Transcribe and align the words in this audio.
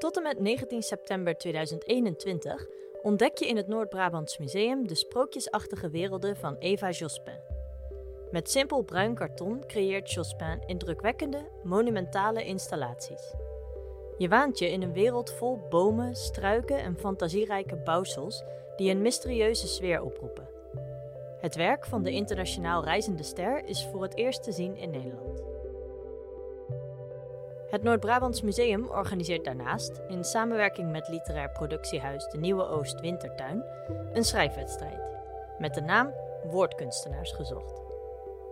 Tot 0.00 0.16
en 0.16 0.22
met 0.22 0.38
19 0.38 0.82
september 0.82 1.36
2021 1.36 2.66
ontdek 3.02 3.38
je 3.38 3.48
in 3.48 3.56
het 3.56 3.68
Noord-Brabants 3.68 4.38
Museum 4.38 4.88
de 4.88 4.94
sprookjesachtige 4.94 5.90
werelden 5.90 6.36
van 6.36 6.56
Eva 6.56 6.90
Jospin. 6.90 7.40
Met 8.30 8.50
simpel 8.50 8.82
bruin 8.82 9.14
karton 9.14 9.66
creëert 9.66 10.12
Jospin 10.12 10.62
indrukwekkende, 10.66 11.48
monumentale 11.62 12.44
installaties. 12.44 13.34
Je 14.18 14.28
waant 14.28 14.58
je 14.58 14.70
in 14.70 14.82
een 14.82 14.92
wereld 14.92 15.30
vol 15.32 15.58
bomen, 15.68 16.16
struiken 16.16 16.78
en 16.78 16.98
fantasierijke 16.98 17.76
bouwsels 17.76 18.44
die 18.76 18.90
een 18.90 19.02
mysterieuze 19.02 19.68
sfeer 19.68 20.02
oproepen. 20.02 20.48
Het 21.40 21.54
werk 21.54 21.86
van 21.86 22.02
de 22.02 22.10
internationaal 22.10 22.84
reizende 22.84 23.22
ster 23.22 23.64
is 23.64 23.88
voor 23.92 24.02
het 24.02 24.16
eerst 24.16 24.42
te 24.42 24.52
zien 24.52 24.76
in 24.76 24.90
Nederland. 24.90 25.49
Het 27.70 27.82
Noord-Brabants 27.82 28.42
Museum 28.42 28.88
organiseert 28.88 29.44
daarnaast, 29.44 30.00
in 30.08 30.24
samenwerking 30.24 30.90
met 30.90 31.08
literair 31.08 31.50
productiehuis 31.50 32.28
De 32.28 32.38
Nieuwe 32.38 32.68
Oost 32.68 33.00
Wintertuin, 33.00 33.64
een 34.12 34.24
schrijfwedstrijd. 34.24 35.00
Met 35.58 35.74
de 35.74 35.80
naam 35.80 36.14
Woordkunstenaars 36.44 37.32
gezocht. 37.32 37.82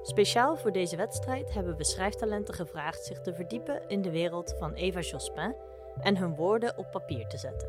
Speciaal 0.03 0.57
voor 0.57 0.73
deze 0.73 0.97
wedstrijd 0.97 1.55
hebben 1.55 1.77
we 1.77 1.85
schrijftalenten 1.85 2.55
gevraagd 2.55 3.05
zich 3.05 3.21
te 3.21 3.35
verdiepen 3.35 3.83
in 3.89 4.03
de 4.03 4.11
wereld 4.11 4.55
van 4.59 4.73
Eva 4.73 5.01
Jospin 5.01 5.55
en 6.01 6.17
hun 6.17 6.35
woorden 6.35 6.79
op 6.79 6.91
papier 6.91 7.27
te 7.27 7.39
zetten. 7.39 7.69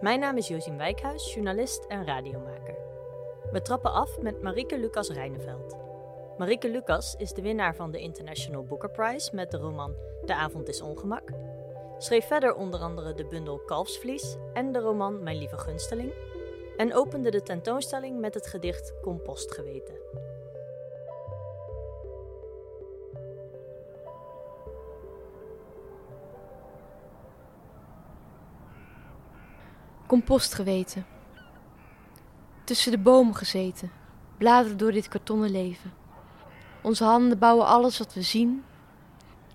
Mijn 0.00 0.20
naam 0.20 0.36
is 0.36 0.48
Josien 0.48 0.76
Wijkhuis, 0.76 1.34
journalist 1.34 1.84
en 1.84 2.06
radiomaker. 2.06 2.76
We 3.52 3.62
trappen 3.62 3.92
af 3.92 4.20
met 4.20 4.42
Marieke 4.42 4.78
Lucas 4.78 5.10
Rijneveld. 5.10 5.87
Marieke 6.38 6.70
Lucas 6.70 7.14
is 7.16 7.32
de 7.32 7.42
winnaar 7.42 7.74
van 7.74 7.90
de 7.90 7.98
International 7.98 8.64
Booker 8.64 8.90
Prize 8.90 9.34
met 9.34 9.50
de 9.50 9.56
roman 9.56 9.94
De 10.24 10.34
avond 10.34 10.68
is 10.68 10.80
ongemak. 10.80 11.30
Schreef 11.98 12.26
verder 12.26 12.54
onder 12.54 12.80
andere 12.80 13.14
de 13.14 13.24
bundel 13.24 13.58
Kalfsvlies 13.58 14.36
en 14.52 14.72
de 14.72 14.78
roman 14.78 15.22
Mijn 15.22 15.38
lieve 15.38 15.58
gunsteling. 15.58 16.12
En 16.76 16.94
opende 16.94 17.30
de 17.30 17.42
tentoonstelling 17.42 18.20
met 18.20 18.34
het 18.34 18.46
gedicht 18.46 18.92
Compostgeweten. 19.02 19.94
Compost 30.06 30.54
geweten. 30.54 31.06
Tussen 32.64 32.90
de 32.90 32.98
bomen 32.98 33.34
gezeten, 33.34 33.92
bladeren 34.36 34.78
door 34.78 34.92
dit 34.92 35.08
kartonnen 35.08 35.50
leven. 35.50 36.06
Onze 36.82 37.04
handen 37.04 37.38
bouwen 37.38 37.66
alles 37.66 37.98
wat 37.98 38.14
we 38.14 38.22
zien. 38.22 38.64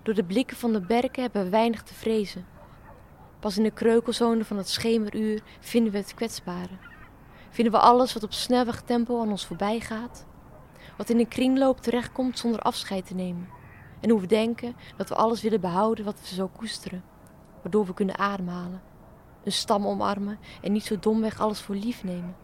Door 0.02 0.14
de 0.14 0.24
blikken 0.24 0.56
van 0.56 0.72
de 0.72 0.80
berken 0.80 1.22
hebben 1.22 1.42
we 1.42 1.48
weinig 1.48 1.82
te 1.82 1.94
vrezen. 1.94 2.46
Pas 3.40 3.56
in 3.56 3.62
de 3.62 3.70
kreukelzone 3.70 4.44
van 4.44 4.56
het 4.56 4.68
schemeruur 4.68 5.42
vinden 5.60 5.92
we 5.92 5.98
het 5.98 6.14
kwetsbare. 6.14 6.78
Vinden 7.50 7.72
we 7.72 7.78
alles 7.78 8.12
wat 8.12 8.22
op 8.22 8.32
snelwegtempo 8.32 9.20
aan 9.20 9.30
ons 9.30 9.46
voorbij 9.46 9.80
gaat. 9.80 10.26
Wat 10.96 11.10
in 11.10 11.18
een 11.18 11.28
kringloop 11.28 11.80
terechtkomt 11.80 12.38
zonder 12.38 12.60
afscheid 12.60 13.06
te 13.06 13.14
nemen. 13.14 13.48
En 14.00 14.10
hoe 14.10 14.20
we 14.20 14.26
denken 14.26 14.76
dat 14.96 15.08
we 15.08 15.14
alles 15.14 15.42
willen 15.42 15.60
behouden 15.60 16.04
wat 16.04 16.20
we 16.20 16.34
zo 16.34 16.50
koesteren. 16.56 17.04
Waardoor 17.62 17.86
we 17.86 17.94
kunnen 17.94 18.18
ademhalen 18.18 18.82
een 19.44 19.52
stam 19.52 19.86
omarmen 19.86 20.38
en 20.62 20.72
niet 20.72 20.84
zo 20.84 20.98
domweg 20.98 21.40
alles 21.40 21.60
voor 21.60 21.74
lief 21.74 22.04
nemen. 22.04 22.36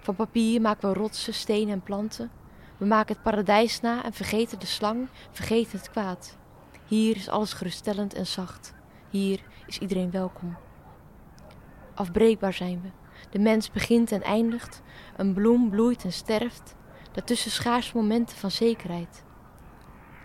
Van 0.00 0.14
papier 0.14 0.60
maken 0.60 0.88
we 0.88 0.94
rotsen, 0.94 1.34
stenen 1.34 1.72
en 1.72 1.82
planten. 1.82 2.30
We 2.78 2.86
maken 2.86 3.14
het 3.14 3.22
paradijs 3.22 3.80
na 3.80 4.04
en 4.04 4.12
vergeten 4.12 4.58
de 4.58 4.66
slang, 4.66 5.08
vergeten 5.30 5.78
het 5.78 5.90
kwaad. 5.90 6.36
Hier 6.86 7.16
is 7.16 7.28
alles 7.28 7.52
geruststellend 7.52 8.14
en 8.14 8.26
zacht. 8.26 8.74
Hier 9.10 9.40
is 9.66 9.78
iedereen 9.78 10.10
welkom. 10.10 10.56
Afbreekbaar 11.94 12.52
zijn 12.52 12.80
we. 12.82 12.88
De 13.30 13.38
mens 13.38 13.70
begint 13.70 14.12
en 14.12 14.22
eindigt. 14.22 14.82
Een 15.16 15.34
bloem 15.34 15.70
bloeit 15.70 16.04
en 16.04 16.12
sterft. 16.12 16.74
Daartussen 17.12 17.50
schaars 17.50 17.92
momenten 17.92 18.36
van 18.36 18.50
zekerheid. 18.50 19.24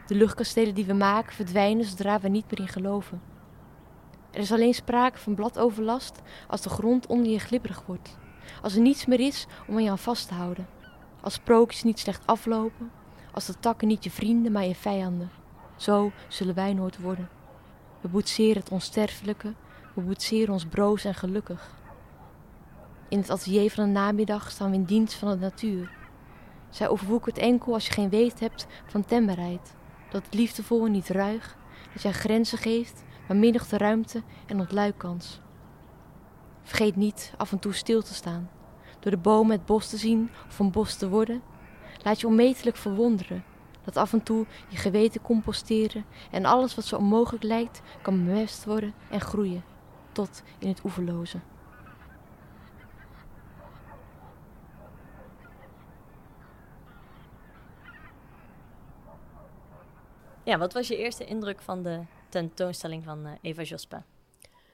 De 0.06 0.16
luchtkastelen 0.16 0.76
die 0.76 0.86
we 0.86 0.94
maken 0.94 1.34
verdwijnen 1.34 1.86
zodra 1.86 2.20
we 2.20 2.28
niet 2.28 2.52
meer 2.52 2.60
in 2.60 2.74
geloven. 2.74 3.22
Er 4.32 4.40
is 4.40 4.52
alleen 4.52 4.74
sprake 4.74 5.18
van 5.18 5.36
bladoverlast 5.36 6.22
als 6.48 6.62
de 6.62 6.70
grond 6.70 7.08
onder 7.08 7.32
je 7.32 7.40
glibberig 7.40 7.84
wordt. 7.86 8.18
Als 8.62 8.76
er 8.76 8.82
niets 8.82 9.06
meer 9.06 9.20
is 9.20 9.46
om 9.68 9.76
aan 9.76 9.84
je 9.84 9.90
aan 9.90 9.98
vast 9.98 10.28
te 10.28 10.34
houden. 10.34 10.73
Als 11.24 11.34
sprookjes 11.34 11.84
niet 11.84 12.00
slecht 12.00 12.28
aflopen. 12.28 12.92
Als 13.32 13.46
de 13.46 13.60
takken 13.60 13.88
niet 13.88 14.04
je 14.04 14.12
vrienden, 14.12 14.52
maar 14.52 14.66
je 14.66 14.76
vijanden. 14.76 15.32
Zo 15.76 16.12
zullen 16.28 16.56
wij 16.56 16.74
nooit 16.74 17.00
worden. 17.00 17.30
We 18.02 18.08
boetseren 18.08 18.62
het 18.62 18.72
onsterfelijke. 18.72 19.54
We 19.94 20.02
boetseren 20.02 20.54
ons 20.54 20.66
broos 20.66 21.06
en 21.06 21.16
gelukkig. 21.16 21.82
In 23.10 23.18
het 23.18 23.30
atelier 23.30 23.72
van 23.72 23.84
de 23.84 23.90
namiddag 23.92 24.52
staan 24.52 24.70
we 24.70 24.76
in 24.76 24.84
dienst 24.84 25.14
van 25.14 25.30
de 25.30 25.38
natuur. 25.38 25.92
Zij 26.70 26.90
overwoekert 26.90 27.38
enkel 27.38 27.74
als 27.74 27.86
je 27.86 27.94
geen 27.94 28.10
weet 28.10 28.40
hebt 28.40 28.68
van 28.86 29.06
temperheid. 29.06 29.76
Dat 30.10 30.26
het 30.26 30.34
liefdevol 30.34 30.86
niet 30.86 31.10
ruig, 31.10 31.58
dat 31.94 32.02
jij 32.02 32.12
grenzen 32.12 32.58
geeft 32.58 33.04
maar 33.28 33.38
middag 33.38 33.68
de 33.68 33.78
ruimte 33.78 34.24
en 34.46 34.60
ontluikkans. 34.60 35.40
Vergeet 36.64 36.96
niet 36.96 37.34
af 37.38 37.52
en 37.52 37.60
toe 37.60 37.74
stil 37.74 38.02
te 38.02 38.14
staan, 38.14 38.50
door 39.04 39.12
de 39.12 39.18
bomen 39.18 39.58
het 39.58 39.66
bos 39.66 39.90
te 39.90 39.98
zien 39.98 40.30
of 40.48 40.60
een 40.60 40.72
bos 40.72 40.96
te 40.96 41.10
worden. 41.10 41.42
Laat 42.04 42.20
je 42.20 42.28
onmetelijk 42.28 42.78
verwonderen 42.78 43.44
dat 43.84 43.98
af 43.98 44.14
en 44.14 44.24
toe 44.24 44.46
je 44.68 44.78
geweten 44.78 45.22
composteren 45.22 46.06
en 46.32 46.46
alles 46.46 46.76
wat 46.76 46.86
zo 46.86 46.96
onmogelijk 46.96 47.44
lijkt 47.44 47.82
kan 48.02 48.26
bemest 48.26 48.66
worden 48.66 48.94
en 49.10 49.22
groeien 49.22 49.64
tot 50.12 50.44
in 50.60 50.68
het 50.68 50.84
oeverloze. 50.84 51.40
Ja, 60.44 60.58
wat 60.58 60.74
was 60.74 60.88
je 60.88 60.98
eerste 60.98 61.26
indruk 61.26 61.62
van 61.62 61.84
de 61.84 62.02
tentoonstelling 62.30 63.04
van 63.04 63.26
uh, 63.26 63.32
Eva 63.42 63.62
Jospa? 63.62 64.06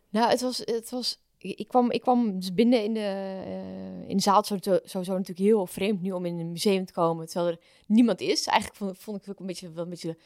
Nou, 0.09 0.29
het 0.29 0.41
was, 0.41 0.57
het 0.57 0.89
was 0.89 1.19
ik 1.39 1.67
kwam, 1.67 1.91
ik 1.91 2.01
kwam 2.01 2.39
dus 2.39 2.53
binnen 2.53 2.83
in 2.83 2.93
de, 2.93 2.99
uh, 2.99 4.09
in 4.09 4.15
de 4.15 4.21
zaal. 4.21 4.43
Sowieso, 4.43 4.79
sowieso 4.83 5.11
natuurlijk 5.11 5.39
heel 5.39 5.65
vreemd 5.65 6.01
nu 6.01 6.11
om 6.11 6.25
in 6.25 6.39
een 6.39 6.51
museum 6.51 6.85
te 6.85 6.93
komen, 6.93 7.25
terwijl 7.27 7.51
er 7.51 7.59
niemand 7.87 8.21
is. 8.21 8.45
Eigenlijk 8.45 8.79
vond, 8.79 8.97
vond 8.97 9.17
ik 9.17 9.23
het 9.23 9.31
ook 9.31 9.39
een 9.39 9.45
beetje, 9.45 9.71
wel 9.71 9.83
een 9.83 9.89
beetje, 9.89 10.17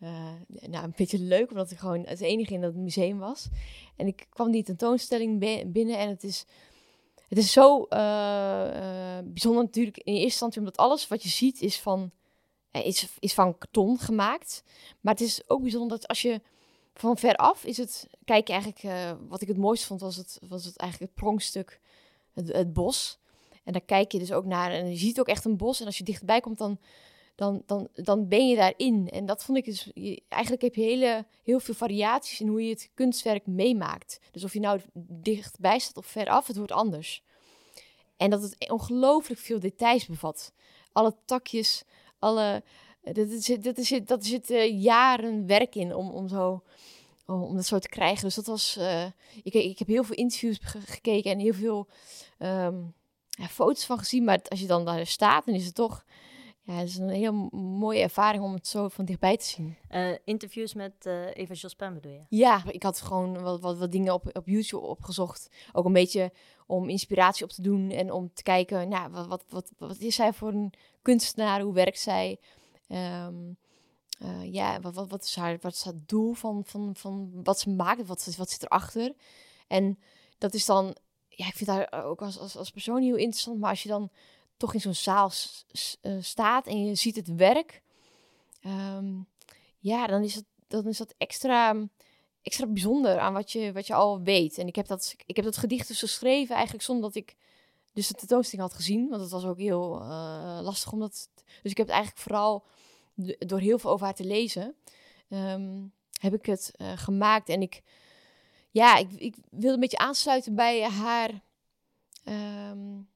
uh, 0.00 0.10
nou, 0.70 0.84
een 0.84 0.92
beetje 0.96 1.18
leuk, 1.18 1.50
omdat 1.50 1.70
ik 1.70 1.78
gewoon 1.78 2.06
het 2.06 2.20
enige 2.20 2.54
in 2.54 2.60
dat 2.60 2.74
museum 2.74 3.18
was. 3.18 3.48
En 3.96 4.06
ik 4.06 4.26
kwam 4.28 4.50
die 4.50 4.62
tentoonstelling 4.62 5.38
binnen 5.72 5.98
en 5.98 6.08
het 6.08 6.24
is, 6.24 6.44
het 7.28 7.38
is 7.38 7.52
zo 7.52 7.86
uh, 7.90 9.18
bijzonder 9.24 9.62
natuurlijk 9.62 9.96
in 9.96 10.12
eerste 10.12 10.24
instantie, 10.24 10.58
omdat 10.58 10.76
alles 10.76 11.08
wat 11.08 11.22
je 11.22 11.28
ziet 11.28 11.60
is 11.60 11.80
van, 11.80 12.10
is, 12.70 13.08
is 13.18 13.34
van 13.34 13.58
karton 13.58 13.98
gemaakt. 13.98 14.62
Maar 15.00 15.12
het 15.12 15.22
is 15.22 15.48
ook 15.48 15.62
bijzonder 15.62 15.98
dat 15.98 16.08
als 16.08 16.22
je 16.22 16.40
van 16.94 17.16
ver 17.16 17.36
af 17.36 17.64
is 17.64 17.76
het, 17.76 18.08
kijk 18.26 18.48
eigenlijk, 18.48 18.82
uh, 18.82 19.12
wat 19.28 19.40
ik 19.40 19.48
het 19.48 19.56
mooiste 19.56 19.86
vond, 19.86 20.00
was 20.00 20.16
het, 20.16 20.38
was 20.48 20.64
het 20.64 20.76
eigenlijk 20.76 21.12
het 21.12 21.20
pronkstuk, 21.20 21.80
het, 22.32 22.52
het, 22.52 22.72
bos. 22.72 23.18
En 23.64 23.72
daar 23.72 23.82
kijk 23.82 24.12
je 24.12 24.18
dus 24.18 24.32
ook 24.32 24.44
naar 24.44 24.70
en 24.70 24.90
je 24.90 24.96
ziet 24.96 25.20
ook 25.20 25.28
echt 25.28 25.44
een 25.44 25.56
bos. 25.56 25.80
En 25.80 25.86
als 25.86 25.98
je 25.98 26.04
dichtbij 26.04 26.40
komt, 26.40 26.58
dan, 26.58 26.78
dan, 27.34 27.62
dan, 27.66 27.88
dan 27.94 28.28
ben 28.28 28.48
je 28.48 28.56
daarin. 28.56 29.08
En 29.10 29.26
dat 29.26 29.44
vond 29.44 29.58
ik 29.58 29.64
dus, 29.64 29.92
eigenlijk 30.28 30.62
heb 30.62 30.74
je 30.74 30.82
hele, 30.82 31.24
heel 31.42 31.60
veel 31.60 31.74
variaties 31.74 32.40
in 32.40 32.48
hoe 32.48 32.62
je 32.62 32.70
het 32.70 32.90
kunstwerk 32.94 33.46
meemaakt. 33.46 34.20
Dus 34.30 34.44
of 34.44 34.52
je 34.52 34.60
nou 34.60 34.80
dichtbij 35.08 35.78
staat 35.78 35.96
of 35.96 36.06
ver 36.06 36.28
af, 36.28 36.46
het 36.46 36.56
wordt 36.56 36.72
anders. 36.72 37.22
En 38.16 38.30
dat 38.30 38.42
het 38.42 38.70
ongelooflijk 38.70 39.40
veel 39.40 39.60
details 39.60 40.06
bevat. 40.06 40.52
Alle 40.92 41.14
takjes, 41.24 41.84
alle 42.18 42.62
dat 43.12 43.28
zit, 43.30 43.64
dat 43.64 43.76
zit, 43.78 44.08
dat 44.08 44.24
zit 44.24 44.50
uh, 44.50 44.82
jaren 44.82 45.46
werk 45.46 45.74
in 45.74 45.94
om, 45.94 46.10
om, 46.10 46.28
zo, 46.28 46.62
om 47.26 47.54
dat 47.54 47.66
zo 47.66 47.78
te 47.78 47.88
krijgen. 47.88 48.24
Dus 48.24 48.34
dat 48.34 48.46
was. 48.46 48.76
Uh, 48.78 49.04
ik, 49.42 49.54
ik 49.54 49.78
heb 49.78 49.88
heel 49.88 50.04
veel 50.04 50.16
interviews 50.16 50.58
gekeken 50.62 51.30
en 51.30 51.38
heel 51.38 51.54
veel 51.54 51.88
um, 52.38 52.94
ja, 53.28 53.46
foto's 53.46 53.84
van 53.84 53.98
gezien. 53.98 54.24
Maar 54.24 54.40
als 54.48 54.60
je 54.60 54.66
dan 54.66 54.84
daar 54.84 55.06
staat, 55.06 55.46
dan 55.46 55.54
is 55.54 55.66
het 55.66 55.74
toch. 55.74 56.04
Ja, 56.62 56.74
het 56.74 56.88
is 56.88 56.96
een 56.96 57.08
heel 57.08 57.32
mooie 57.52 58.00
ervaring 58.00 58.44
om 58.44 58.52
het 58.52 58.66
zo 58.66 58.88
van 58.88 59.04
dichtbij 59.04 59.36
te 59.36 59.44
zien. 59.44 59.76
Uh, 59.90 60.14
interviews 60.24 60.74
met 60.74 61.06
Eva 61.32 61.54
Jospin 61.54 61.94
bedoel 61.94 62.12
je? 62.12 62.20
Ja, 62.28 62.62
ik 62.70 62.82
had 62.82 63.00
gewoon 63.00 63.42
wat, 63.42 63.60
wat, 63.60 63.78
wat 63.78 63.92
dingen 63.92 64.14
op, 64.14 64.36
op 64.36 64.46
YouTube 64.46 64.86
opgezocht. 64.86 65.50
Ook 65.72 65.84
een 65.84 65.92
beetje 65.92 66.32
om 66.66 66.88
inspiratie 66.88 67.44
op 67.44 67.50
te 67.50 67.62
doen 67.62 67.90
en 67.90 68.12
om 68.12 68.30
te 68.34 68.42
kijken, 68.42 68.88
nou, 68.88 69.10
wat, 69.10 69.26
wat, 69.26 69.44
wat, 69.48 69.72
wat 69.78 69.98
is 69.98 70.14
zij 70.14 70.32
voor 70.32 70.48
een 70.48 70.72
kunstenaar? 71.02 71.60
Hoe 71.60 71.74
werkt 71.74 72.00
zij? 72.00 72.38
Um, 72.88 73.56
uh, 74.22 74.52
ja, 74.52 74.80
wat, 74.80 75.08
wat, 75.08 75.24
is 75.24 75.36
haar, 75.36 75.58
wat 75.60 75.72
is 75.72 75.84
haar 75.84 75.94
doel 76.06 76.32
van, 76.32 76.64
van, 76.64 76.96
van 76.96 77.30
wat 77.42 77.60
ze 77.60 77.70
maakt? 77.70 78.06
Wat, 78.06 78.34
wat 78.36 78.50
zit 78.50 78.62
erachter? 78.62 79.14
En 79.66 79.98
dat 80.38 80.54
is 80.54 80.64
dan, 80.64 80.96
ja, 81.28 81.46
ik 81.46 81.54
vind 81.54 81.70
haar 81.70 82.04
ook 82.04 82.22
als, 82.22 82.38
als, 82.38 82.56
als 82.56 82.70
persoon 82.70 83.02
heel 83.02 83.16
interessant. 83.16 83.58
Maar 83.58 83.70
als 83.70 83.82
je 83.82 83.88
dan 83.88 84.10
toch 84.56 84.74
in 84.74 84.80
zo'n 84.80 84.94
zaal 84.94 85.30
uh, 86.02 86.16
staat 86.20 86.66
en 86.66 86.84
je 86.84 86.94
ziet 86.94 87.16
het 87.16 87.34
werk, 87.34 87.82
um, 88.66 89.26
ja, 89.78 90.06
dan 90.06 90.22
is, 90.22 90.34
het, 90.34 90.44
dan 90.66 90.86
is 90.86 90.98
dat 90.98 91.14
extra, 91.18 91.88
extra 92.42 92.66
bijzonder 92.66 93.18
aan 93.18 93.32
wat 93.32 93.52
je, 93.52 93.72
wat 93.72 93.86
je 93.86 93.94
al 93.94 94.22
weet. 94.22 94.58
En 94.58 94.66
ik 94.66 94.76
heb, 94.76 94.86
dat, 94.86 95.14
ik 95.26 95.36
heb 95.36 95.44
dat 95.44 95.56
gedicht 95.56 95.88
dus 95.88 95.98
geschreven 95.98 96.54
eigenlijk 96.54 96.84
zonder 96.84 97.04
dat 97.04 97.14
ik 97.14 97.36
dus 97.92 98.08
de 98.08 98.14
tentoonstelling 98.14 98.68
had 98.68 98.76
gezien. 98.76 99.08
Want 99.08 99.20
het 99.20 99.30
was 99.30 99.44
ook 99.44 99.58
heel 99.58 100.00
uh, 100.02 100.58
lastig 100.62 100.92
om 100.92 101.00
dat... 101.00 101.28
Dus 101.62 101.70
ik 101.70 101.76
heb 101.76 101.86
het 101.86 101.96
eigenlijk 101.96 102.18
vooral 102.18 102.64
door 103.38 103.58
heel 103.58 103.78
veel 103.78 103.90
over 103.90 104.04
haar 104.04 104.14
te 104.14 104.24
lezen... 104.24 104.74
Ehm, 105.28 105.84
heb 106.20 106.34
ik 106.34 106.46
het 106.46 106.72
uh, 106.76 106.92
gemaakt. 106.96 107.48
En 107.48 107.62
ik, 107.62 107.82
ja, 108.70 108.96
ik, 108.96 109.12
ik 109.12 109.36
wilde 109.50 109.74
een 109.74 109.80
beetje 109.80 109.98
aansluiten 109.98 110.54
bij 110.54 110.82
haar... 110.82 111.30
Um, 112.24 113.08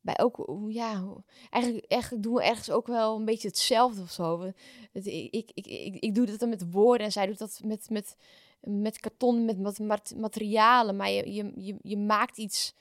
bij 0.00 0.18
ook, 0.18 0.50
ja, 0.68 1.04
eigenlijk, 1.50 1.84
eigenlijk 1.88 2.22
doen 2.22 2.34
we 2.34 2.42
ergens 2.42 2.70
ook 2.70 2.86
wel 2.86 3.16
een 3.16 3.24
beetje 3.24 3.48
hetzelfde 3.48 4.02
of 4.02 4.10
zo. 4.10 4.52
Ik, 4.92 5.04
ik, 5.30 5.50
ik, 5.54 5.96
ik, 6.00 6.14
doe 6.14 6.26
dat 6.26 6.38
dan 6.38 6.48
met 6.48 6.70
woorden 6.70 7.06
en 7.06 7.12
zij 7.12 7.26
doet 7.26 7.38
dat 7.38 7.60
met, 7.64 7.90
met, 7.90 8.16
met 8.60 9.00
karton, 9.00 9.44
met, 9.44 10.14
materialen. 10.16 10.96
Maar 10.96 11.10
je, 11.10 11.32
je, 11.32 11.76
je, 11.82 11.96
maakt 11.96 12.38
iets, 12.38 12.74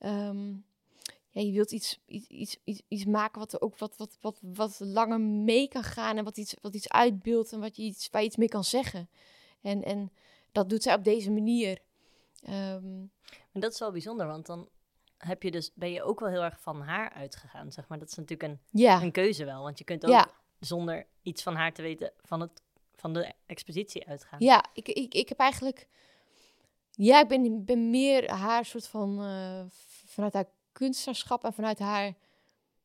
um, 0.00 0.64
ja, 1.34 1.42
je 1.42 1.52
wilt 1.52 1.72
iets, 1.72 2.00
iets, 2.06 2.26
iets, 2.26 2.56
iets, 2.64 2.82
iets 2.88 3.04
maken 3.04 3.40
wat 3.40 3.52
er 3.52 3.60
ook 3.60 3.78
wat, 3.78 3.96
wat, 3.96 4.18
wat, 4.20 4.38
wat 4.40 4.80
langer 4.80 5.20
mee 5.20 5.68
kan 5.68 5.82
gaan 5.82 6.16
en 6.16 6.24
wat 6.24 6.36
iets, 6.36 6.54
wat 6.60 6.74
iets 6.74 6.88
uitbeeldt 6.88 7.52
en 7.52 7.60
wat 7.60 7.76
je 7.76 7.82
iets, 7.82 8.08
waar 8.10 8.20
je 8.20 8.26
iets 8.26 8.36
mee 8.36 8.48
kan 8.48 8.64
zeggen. 8.64 9.08
En, 9.60 9.82
en 9.82 10.12
dat 10.52 10.68
doet 10.68 10.82
zij 10.82 10.94
op 10.94 11.04
deze 11.04 11.30
manier. 11.30 11.78
Um, 12.48 13.12
en 13.52 13.60
dat 13.60 13.72
is 13.72 13.78
wel 13.78 13.90
bijzonder, 13.90 14.26
want 14.26 14.46
dan 14.46 14.68
heb 15.18 15.42
je 15.42 15.50
dus, 15.50 15.70
ben 15.74 15.90
je 15.90 16.02
ook 16.02 16.20
wel 16.20 16.28
heel 16.28 16.42
erg 16.42 16.60
van 16.60 16.80
haar 16.80 17.12
uitgegaan, 17.12 17.72
zeg 17.72 17.88
maar. 17.88 17.98
Dat 17.98 18.08
is 18.08 18.14
natuurlijk 18.14 18.52
een, 18.52 18.60
ja. 18.80 19.02
een 19.02 19.12
keuze 19.12 19.44
wel, 19.44 19.62
want 19.62 19.78
je 19.78 19.84
kunt 19.84 20.06
ook 20.06 20.34
zonder 20.60 21.06
iets 21.22 21.42
van 21.42 21.54
haar 21.54 21.72
te 21.72 21.82
weten 21.82 22.12
van, 22.22 22.40
het, 22.40 22.62
van 22.94 23.12
de 23.12 23.32
expositie 23.46 24.08
uitgaan. 24.08 24.40
Ja, 24.40 24.64
ik, 24.72 24.88
ik, 24.88 25.14
ik 25.14 25.28
heb 25.28 25.38
eigenlijk, 25.38 25.88
ja, 26.90 27.20
ik 27.20 27.28
ben, 27.28 27.64
ben 27.64 27.90
meer 27.90 28.30
haar 28.30 28.64
soort 28.64 28.86
van, 28.86 29.24
uh, 29.24 29.64
vanuit 30.04 30.32
haar 30.32 30.48
kunstenaarschap 30.74 31.44
en 31.44 31.52
vanuit 31.52 31.78
haar, 31.78 32.14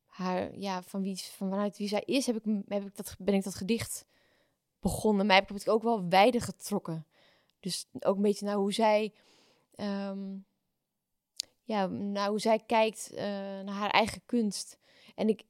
haar 0.06 0.58
ja, 0.58 0.82
van 0.82 1.02
wie, 1.02 1.16
van 1.16 1.50
vanuit 1.50 1.78
wie 1.78 1.88
zij 1.88 2.02
is, 2.04 2.26
heb 2.26 2.36
ik, 2.36 2.62
heb 2.68 2.86
ik 2.86 2.96
dat, 2.96 3.16
ben 3.18 3.34
ik 3.34 3.44
dat 3.44 3.54
gedicht 3.54 4.06
begonnen. 4.80 5.26
Maar 5.26 5.36
heb 5.36 5.50
ik 5.50 5.56
het 5.56 5.68
ook 5.68 5.82
wel 5.82 6.08
wijder 6.08 6.40
getrokken. 6.40 7.06
Dus 7.60 7.86
ook 8.00 8.16
een 8.16 8.22
beetje 8.22 8.46
naar 8.46 8.56
hoe 8.56 8.72
zij... 8.72 9.12
Um, 9.76 10.44
ja, 11.70 11.86
naar 11.86 12.28
hoe 12.28 12.40
zij 12.40 12.58
kijkt 12.66 13.10
uh, 13.12 13.18
naar 13.18 13.74
haar 13.74 13.90
eigen 13.90 14.22
kunst. 14.26 14.78
En 15.14 15.28
ik, 15.28 15.42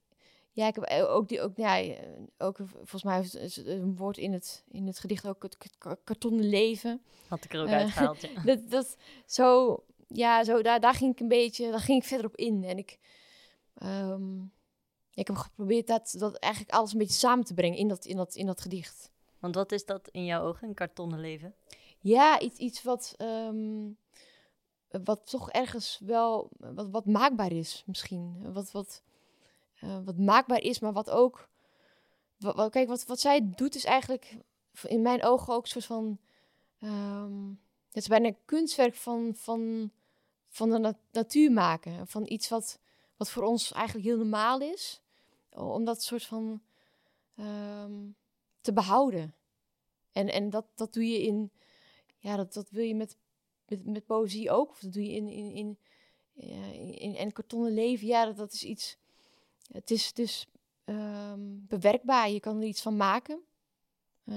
ja, 0.53 0.67
ik 0.67 0.75
heb 0.75 1.09
ook 1.09 1.29
die, 1.29 1.41
ook, 1.41 1.57
ja, 1.57 1.81
eh, 1.81 1.99
ook 2.39 2.57
volgens 2.57 3.03
mij 3.03 3.21
is 3.21 3.57
een 3.57 3.97
woord 3.97 4.19
in 4.19 4.33
het, 4.33 4.65
in 4.69 4.87
het 4.87 4.99
gedicht 4.99 5.27
ook 5.27 5.43
het 5.43 5.57
kartonnen 6.05 6.49
leven. 6.49 7.03
Had 7.29 7.45
ik 7.45 7.53
er 7.53 7.61
ook 7.61 7.67
uh, 7.67 7.75
uitgehaald, 7.75 8.21
ja. 8.21 8.43
dat, 8.55 8.71
dat, 8.71 8.97
zo, 9.27 9.77
ja, 10.13 10.45
zo, 10.45 10.63
daar, 10.63 10.81
daar 10.81 10.95
ging 10.95 11.13
ik 11.13 11.21
een 11.21 11.29
beetje, 11.29 11.71
daar 11.71 11.81
ging 11.81 12.03
ik 12.03 12.09
verder 12.09 12.27
op 12.27 12.37
in. 12.37 12.65
En 12.65 12.79
ik, 12.79 12.99
um, 13.83 14.53
ik 15.15 15.27
heb 15.27 15.37
geprobeerd 15.37 15.87
dat, 15.87 16.15
dat 16.19 16.37
eigenlijk 16.37 16.75
alles 16.75 16.93
een 16.93 16.99
beetje 16.99 17.19
samen 17.19 17.45
te 17.45 17.55
brengen 17.55 17.79
in 17.79 17.89
dat, 17.89 18.05
in 18.05 18.17
dat, 18.17 18.35
in 18.35 18.47
dat 18.47 18.61
gedicht. 18.61 19.11
Want 19.39 19.55
wat 19.55 19.73
is 19.73 19.85
dat 19.85 20.09
in 20.09 20.25
jouw 20.25 20.43
ogen, 20.43 20.69
een 20.69 20.75
kartonnen 20.75 21.21
leven? 21.21 21.55
Ja, 22.01 22.41
iets, 22.41 22.59
iets 22.59 22.83
wat... 22.83 23.15
Um, 23.19 23.99
wat 25.05 25.31
toch 25.31 25.51
ergens 25.51 26.01
wel 26.05 26.51
wat, 26.59 26.91
wat 26.91 27.07
maakbaar 27.07 27.53
is, 27.53 27.83
misschien. 27.87 28.53
Wat, 28.53 28.71
wat, 28.71 29.03
uh, 29.81 29.99
wat 30.05 30.19
maakbaar 30.19 30.61
is, 30.61 30.81
maar 30.81 30.93
wat 30.93 31.11
ook. 31.11 31.49
Wat, 32.39 32.71
kijk, 32.71 32.89
wat, 32.89 33.07
wat 33.07 33.21
zij 33.21 33.51
doet 33.55 33.75
is 33.75 33.85
eigenlijk 33.85 34.37
in 34.83 35.03
mijn 35.03 35.23
ogen 35.23 35.55
ook 35.55 35.63
een 35.63 35.69
soort 35.69 35.85
van. 35.85 36.19
Um, 36.81 37.61
het 37.87 38.03
is 38.03 38.09
bijna 38.09 38.27
een 38.27 38.45
kunstwerk 38.45 38.95
van, 38.95 39.35
van, 39.35 39.91
van 40.51 40.71
de 40.71 40.79
nat 40.79 40.97
natuur 41.11 41.53
maken. 41.53 42.07
Van 42.07 42.25
iets 42.27 42.49
wat, 42.49 42.79
wat 43.17 43.31
voor 43.31 43.43
ons 43.43 43.73
eigenlijk 43.73 44.07
heel 44.07 44.17
normaal 44.17 44.61
is. 44.61 45.01
Om 45.51 45.85
dat 45.85 46.03
soort 46.03 46.25
van 46.25 46.63
um, 47.37 48.15
te 48.61 48.73
behouden. 48.73 49.35
En, 50.13 50.29
en 50.29 50.51
dat, 50.51 50.67
dat 50.75 50.93
doe 50.93 51.09
je 51.09 51.23
in. 51.23 51.51
Ja, 52.19 52.37
dat, 52.37 52.53
dat 52.53 52.71
wil 52.71 52.85
je 52.85 52.95
met 52.95 53.17
met, 53.71 53.87
met 53.87 54.07
poëzie 54.07 54.51
ook. 54.51 54.71
Of 54.71 54.79
dat 54.79 54.93
doe 54.93 55.03
je 55.03 55.13
in, 55.13 55.29
in, 55.29 55.53
in, 55.53 55.79
in, 56.35 56.99
in, 56.99 57.15
in 57.15 57.33
kartonnen 57.33 57.75
leven. 57.75 58.07
Ja, 58.07 58.25
dat, 58.25 58.37
dat 58.37 58.53
is 58.53 58.65
iets. 58.65 58.97
Het 59.73 59.91
is 59.91 60.13
dus 60.13 60.47
um, 60.85 61.65
bewerkbaar. 61.69 62.31
Je 62.31 62.41
kan 62.41 62.61
er 62.61 62.67
iets 62.67 62.83
van 62.83 62.97
maken. 62.97 63.41
Uh, 64.25 64.37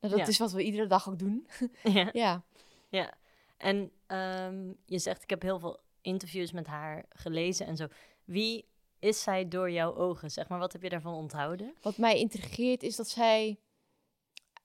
nou, 0.00 0.16
dat 0.16 0.28
is 0.28 0.38
wat 0.38 0.52
we 0.52 0.62
iedere 0.62 0.86
dag 0.86 1.08
ook 1.08 1.18
doen. 1.18 1.46
ja. 1.82 2.10
ja. 2.22 2.44
ja. 2.88 3.14
En 3.62 3.90
um, 4.06 4.76
je 4.86 4.98
zegt, 4.98 5.22
ik 5.22 5.30
heb 5.30 5.42
heel 5.42 5.58
veel 5.58 5.80
interviews 6.00 6.52
met 6.52 6.66
haar 6.66 7.04
gelezen 7.08 7.66
en 7.66 7.76
zo. 7.76 7.86
Wie 8.24 8.68
is 8.98 9.22
zij 9.22 9.48
door 9.48 9.70
jouw 9.70 9.94
ogen? 9.94 10.30
Zeg 10.30 10.48
maar, 10.48 10.58
wat 10.58 10.72
heb 10.72 10.82
je 10.82 10.88
daarvan 10.88 11.14
onthouden? 11.14 11.74
Wat 11.82 11.96
mij 11.96 12.18
intrigeert 12.18 12.82
is 12.82 12.96
dat 12.96 13.08
zij 13.08 13.58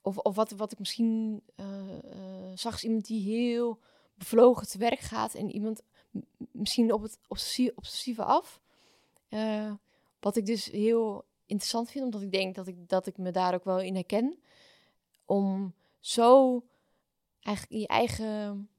of, 0.02 0.18
of 0.18 0.36
wat, 0.36 0.52
wat 0.52 0.72
ik 0.72 0.80
misschien 0.80 1.42
uh, 1.56 1.66
uh, 1.90 2.52
zag, 2.56 2.76
is 2.76 2.84
iemand 2.84 3.06
die 3.06 3.36
heel 3.36 3.80
bevlogen 4.14 4.68
te 4.68 4.78
werk 4.78 5.00
gaat 5.00 5.34
en 5.34 5.52
iemand 5.52 5.82
misschien 6.52 6.94
op 6.94 7.02
het 7.02 7.20
obsessieve 7.76 8.24
af. 8.24 8.62
Uh, 9.30 9.72
wat 10.20 10.36
ik 10.36 10.46
dus 10.46 10.66
heel 10.66 11.26
interessant 11.46 11.92
vind, 11.92 12.04
omdat 12.04 12.22
ik 12.22 12.32
denk 12.32 12.56
dat 12.56 12.68
ik, 12.68 12.90
dat 12.90 13.08
ik 13.08 13.18
me 13.18 13.32
daar 13.32 13.54
ook 13.54 13.64
wel 13.64 13.80
in 13.80 13.96
herken. 13.96 14.40
Om 15.26 15.74
zo 16.00 16.64
eigenlijk 17.42 17.82
je 17.82 17.88
eigen 17.88 18.70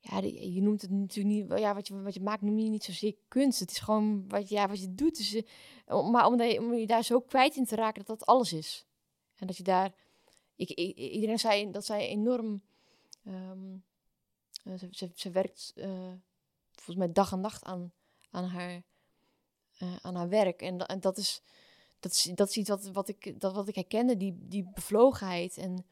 ja, 0.00 0.18
je 0.22 0.62
noemt 0.62 0.82
het 0.82 0.90
natuurlijk 0.90 1.34
niet, 1.34 1.58
ja, 1.58 1.74
wat 1.74 1.86
je, 1.86 2.02
wat 2.02 2.14
je 2.14 2.20
maakt 2.20 2.42
noem 2.42 2.58
je 2.58 2.68
niet 2.68 2.84
zozeer 2.84 3.16
kunst. 3.28 3.60
Het 3.60 3.70
is 3.70 3.78
gewoon 3.78 4.28
wat, 4.28 4.48
ja, 4.48 4.68
wat 4.68 4.80
je 4.80 4.94
doet. 4.94 5.16
Dus, 5.16 5.34
uh, 5.34 6.10
maar 6.10 6.26
om, 6.26 6.42
je, 6.42 6.58
om 6.58 6.74
je 6.74 6.86
daar 6.86 7.04
zo 7.04 7.20
kwijt 7.20 7.56
in 7.56 7.64
te 7.64 7.76
raken 7.76 8.04
dat 8.04 8.18
dat 8.18 8.28
alles 8.28 8.52
is. 8.52 8.86
En 9.36 9.46
dat 9.46 9.56
je 9.56 9.62
daar, 9.62 9.94
ik, 10.56 10.70
iedereen 10.70 11.38
zei 11.38 11.70
dat 11.70 11.84
zij 11.84 12.08
enorm, 12.08 12.62
um, 13.24 13.84
ze, 14.64 14.88
ze, 14.90 15.10
ze, 15.14 15.30
werkt 15.30 15.72
uh, 15.76 16.12
volgens 16.72 16.96
mij 16.96 17.12
dag 17.12 17.32
en 17.32 17.40
nacht 17.40 17.64
aan, 17.64 17.92
aan, 18.30 18.44
haar, 18.44 18.82
aan 20.02 20.14
haar 20.14 20.28
werk. 20.28 20.62
En, 20.62 20.86
en 20.86 21.00
dat, 21.00 21.18
is, 21.18 21.42
dat, 22.00 22.12
is, 22.12 22.30
dat 22.34 22.48
is 22.48 22.56
iets 22.56 22.68
wat, 22.68 22.90
wat, 22.90 23.08
ik, 23.08 23.40
dat, 23.40 23.54
wat 23.54 23.68
ik 23.68 23.74
herkende, 23.74 24.16
die, 24.16 24.38
die 24.40 24.70
bevlogenheid. 24.74 25.56
En 25.56 25.86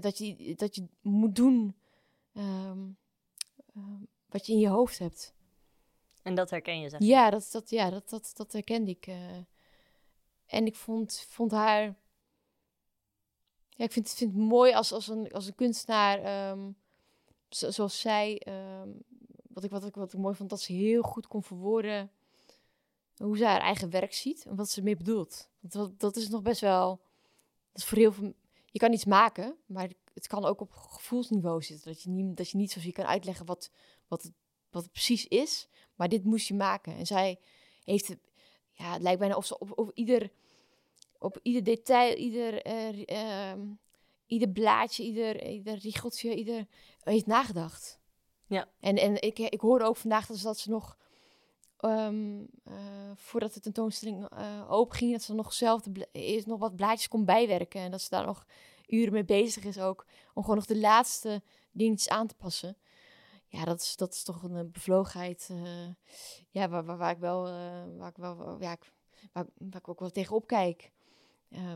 dat 0.00 0.18
je, 0.18 0.54
dat 0.56 0.74
je 0.74 0.86
moet 1.00 1.36
doen. 1.36 1.76
Um, 2.34 2.96
Ehm, 3.74 4.04
wat 4.28 4.46
je 4.46 4.52
in 4.52 4.58
je 4.58 4.68
hoofd 4.68 4.98
hebt. 4.98 5.34
En 6.22 6.34
dat 6.34 6.50
herken 6.50 6.80
je, 6.80 6.88
zeg 6.88 7.00
Ja, 7.00 7.30
dat, 7.30 7.48
dat, 7.52 7.70
ja 7.70 7.90
dat, 7.90 8.08
dat, 8.08 8.30
dat 8.34 8.52
herkende 8.52 8.90
ik. 8.90 9.06
Uh. 9.06 9.36
en 10.46 10.66
ik 10.66 10.76
vond, 10.76 11.26
vond 11.28 11.50
haar... 11.50 11.96
Ja, 13.68 13.84
ik 13.84 13.92
vind, 13.92 14.10
vind 14.10 14.32
het 14.32 14.42
mooi 14.42 14.72
als, 14.72 14.92
als, 14.92 15.08
een, 15.08 15.32
als 15.32 15.46
een 15.46 15.54
kunstenaar, 15.54 16.50
um, 16.50 16.76
zo, 17.48 17.70
zoals 17.70 18.00
zij... 18.00 18.46
Wat, 19.48 19.64
ik, 19.64 19.70
wat, 19.70 19.84
ik, 19.84 19.94
wat 19.94 20.12
ik 20.12 20.18
mooi 20.18 20.34
vond, 20.34 20.50
dat 20.50 20.60
ze 20.60 20.72
heel 20.72 21.02
goed 21.02 21.26
kon 21.26 21.42
verwoorden 21.42 22.10
hoe 23.16 23.36
ze 23.36 23.44
haar 23.44 23.60
eigen 23.60 23.90
werk 23.90 24.14
ziet 24.14 24.44
en 24.44 24.56
wat 24.56 24.70
ze 24.70 24.82
mee 24.82 24.96
bedoelt. 24.96 25.48
Want 25.60 25.72
dat, 25.72 26.00
dat 26.00 26.16
is 26.16 26.28
nog 26.28 26.42
best 26.42 26.60
wel... 26.60 27.00
Dat 27.72 27.82
is 27.82 27.84
voor 27.84 27.98
heel 27.98 28.12
veel... 28.12 28.34
Je 28.72 28.78
kan 28.78 28.92
iets 28.92 29.04
maken, 29.04 29.56
maar 29.66 29.88
het 30.14 30.26
kan 30.26 30.44
ook 30.44 30.60
op 30.60 30.72
gevoelsniveau 30.72 31.62
zitten. 31.62 31.92
Dat 31.92 32.02
je 32.02 32.10
niet, 32.10 32.36
dat 32.36 32.50
je 32.50 32.56
niet 32.56 32.72
zozeer 32.72 32.92
kan 32.92 33.04
uitleggen 33.04 33.46
wat, 33.46 33.70
wat, 34.08 34.22
het, 34.22 34.32
wat 34.70 34.82
het 34.82 34.92
precies 34.92 35.26
is. 35.26 35.68
Maar 35.94 36.08
dit 36.08 36.24
moest 36.24 36.48
je 36.48 36.54
maken. 36.54 36.96
En 36.96 37.06
zij 37.06 37.38
heeft 37.84 38.08
het, 38.08 38.18
ja, 38.72 38.92
het 38.92 39.02
lijkt 39.02 39.18
bijna 39.18 39.36
of 39.36 39.46
ze 39.46 39.58
op, 39.58 39.78
op 39.78 39.90
ieder, 39.94 40.30
op 41.18 41.38
ieder 41.42 41.62
detail, 41.64 42.16
ieder, 42.16 42.66
uh, 43.10 43.52
ieder 44.26 44.48
blaadje, 44.48 45.02
ieder, 45.02 45.46
ieder 45.46 45.78
richeltje, 45.78 46.34
ieder 46.34 46.66
heeft 47.00 47.26
nagedacht. 47.26 48.00
Ja. 48.46 48.68
En, 48.80 48.96
en 48.96 49.22
ik, 49.22 49.38
ik 49.38 49.60
hoorde 49.60 49.84
ook 49.84 49.96
vandaag 49.96 50.26
dat 50.26 50.36
ze, 50.36 50.44
dat 50.44 50.58
ze 50.58 50.70
nog, 50.70 50.96
um, 51.84 52.40
uh, 52.68 52.74
voordat 53.14 53.54
de 53.54 53.60
tentoonstelling 53.60 54.32
uh, 54.32 54.70
open 54.70 54.96
ging, 54.96 55.12
dat 55.12 55.22
ze 55.22 55.34
nog 55.34 55.52
zelf 55.52 55.86
eerst 56.12 56.46
nog 56.46 56.58
wat 56.58 56.76
blaadjes 56.76 57.08
kon 57.08 57.24
bijwerken. 57.24 57.80
En 57.80 57.90
dat 57.90 58.00
ze 58.02 58.08
daar 58.08 58.26
nog 58.26 58.46
uren 58.86 59.12
mee 59.12 59.24
bezig 59.24 59.64
is 59.64 59.78
ook. 59.78 60.06
Om 60.34 60.42
gewoon 60.42 60.56
nog 60.56 60.66
de 60.66 60.78
laatste 60.78 61.42
dingetjes 61.72 62.08
aan 62.08 62.26
te 62.26 62.34
passen. 62.34 62.76
Ja, 63.46 63.64
dat 63.64 63.80
is, 63.80 63.96
dat 63.96 64.14
is 64.14 64.22
toch 64.22 64.42
een 64.42 64.70
bevlogenheid. 64.70 65.48
Uh, 65.52 65.88
ja, 66.50 66.68
waar, 66.68 66.96
waar, 66.96 67.10
ik 67.10 67.18
wel, 67.18 67.42
waar 67.96 68.08
ik 68.08 68.16
wel, 68.16 68.60
ja, 68.60 68.76
waar, 69.32 69.46
waar 69.58 69.80
ik 69.80 69.88
ook 69.88 70.00
wel 70.00 70.10
tegenop 70.10 70.46
kijk. 70.46 70.90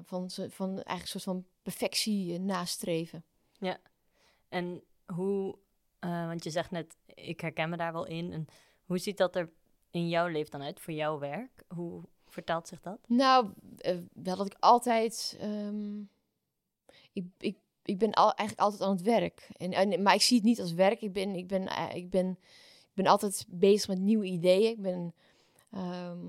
Van, 0.04 0.30
van 0.30 0.68
eigenlijk 0.68 1.00
een 1.00 1.06
soort 1.06 1.22
van 1.22 1.46
perfectie 1.62 2.38
nastreven. 2.38 3.24
Ja, 3.58 3.78
en 4.48 4.82
hoe, 5.06 5.58
want 6.00 6.44
je 6.44 6.50
zegt 6.50 6.70
net, 6.70 6.96
ik 7.06 7.40
herken 7.40 7.70
me 7.70 7.76
daar 7.76 7.92
wel 7.92 8.06
in. 8.06 8.32
En 8.32 8.46
hoe 8.84 8.98
ziet 8.98 9.16
dat 9.16 9.36
er 9.36 9.52
in 9.90 10.08
jouw 10.08 10.26
leven 10.26 10.50
dan 10.50 10.62
uit, 10.62 10.80
voor 10.80 10.94
jouw 10.94 11.18
werk? 11.18 11.64
Hoe 11.68 12.02
vertaalt 12.26 12.68
zich 12.68 12.80
dat? 12.80 12.98
Nou, 13.06 13.50
wel 14.12 14.36
dat 14.36 14.46
ik 14.46 14.56
altijd 14.58 15.38
um, 15.42 16.10
ik, 17.16 17.26
ik, 17.38 17.56
ik 17.82 17.98
ben 17.98 18.12
al, 18.12 18.34
eigenlijk 18.34 18.60
altijd 18.60 18.82
aan 18.82 18.96
het 18.96 19.02
werk. 19.02 19.48
En, 19.56 19.72
en, 19.72 20.02
maar 20.02 20.14
ik 20.14 20.22
zie 20.22 20.36
het 20.36 20.46
niet 20.46 20.60
als 20.60 20.72
werk. 20.72 21.00
Ik 21.00 21.12
ben, 21.12 21.34
ik 21.34 21.46
ben, 21.46 21.66
eh, 21.66 21.94
ik 21.94 22.10
ben, 22.10 22.30
ik 22.80 22.94
ben 22.94 23.06
altijd 23.06 23.46
bezig 23.48 23.88
met 23.88 23.98
nieuwe 23.98 24.24
ideeën. 24.24 24.70
Ik 24.70 24.82
ben, 24.82 25.14
ehm, 25.70 26.26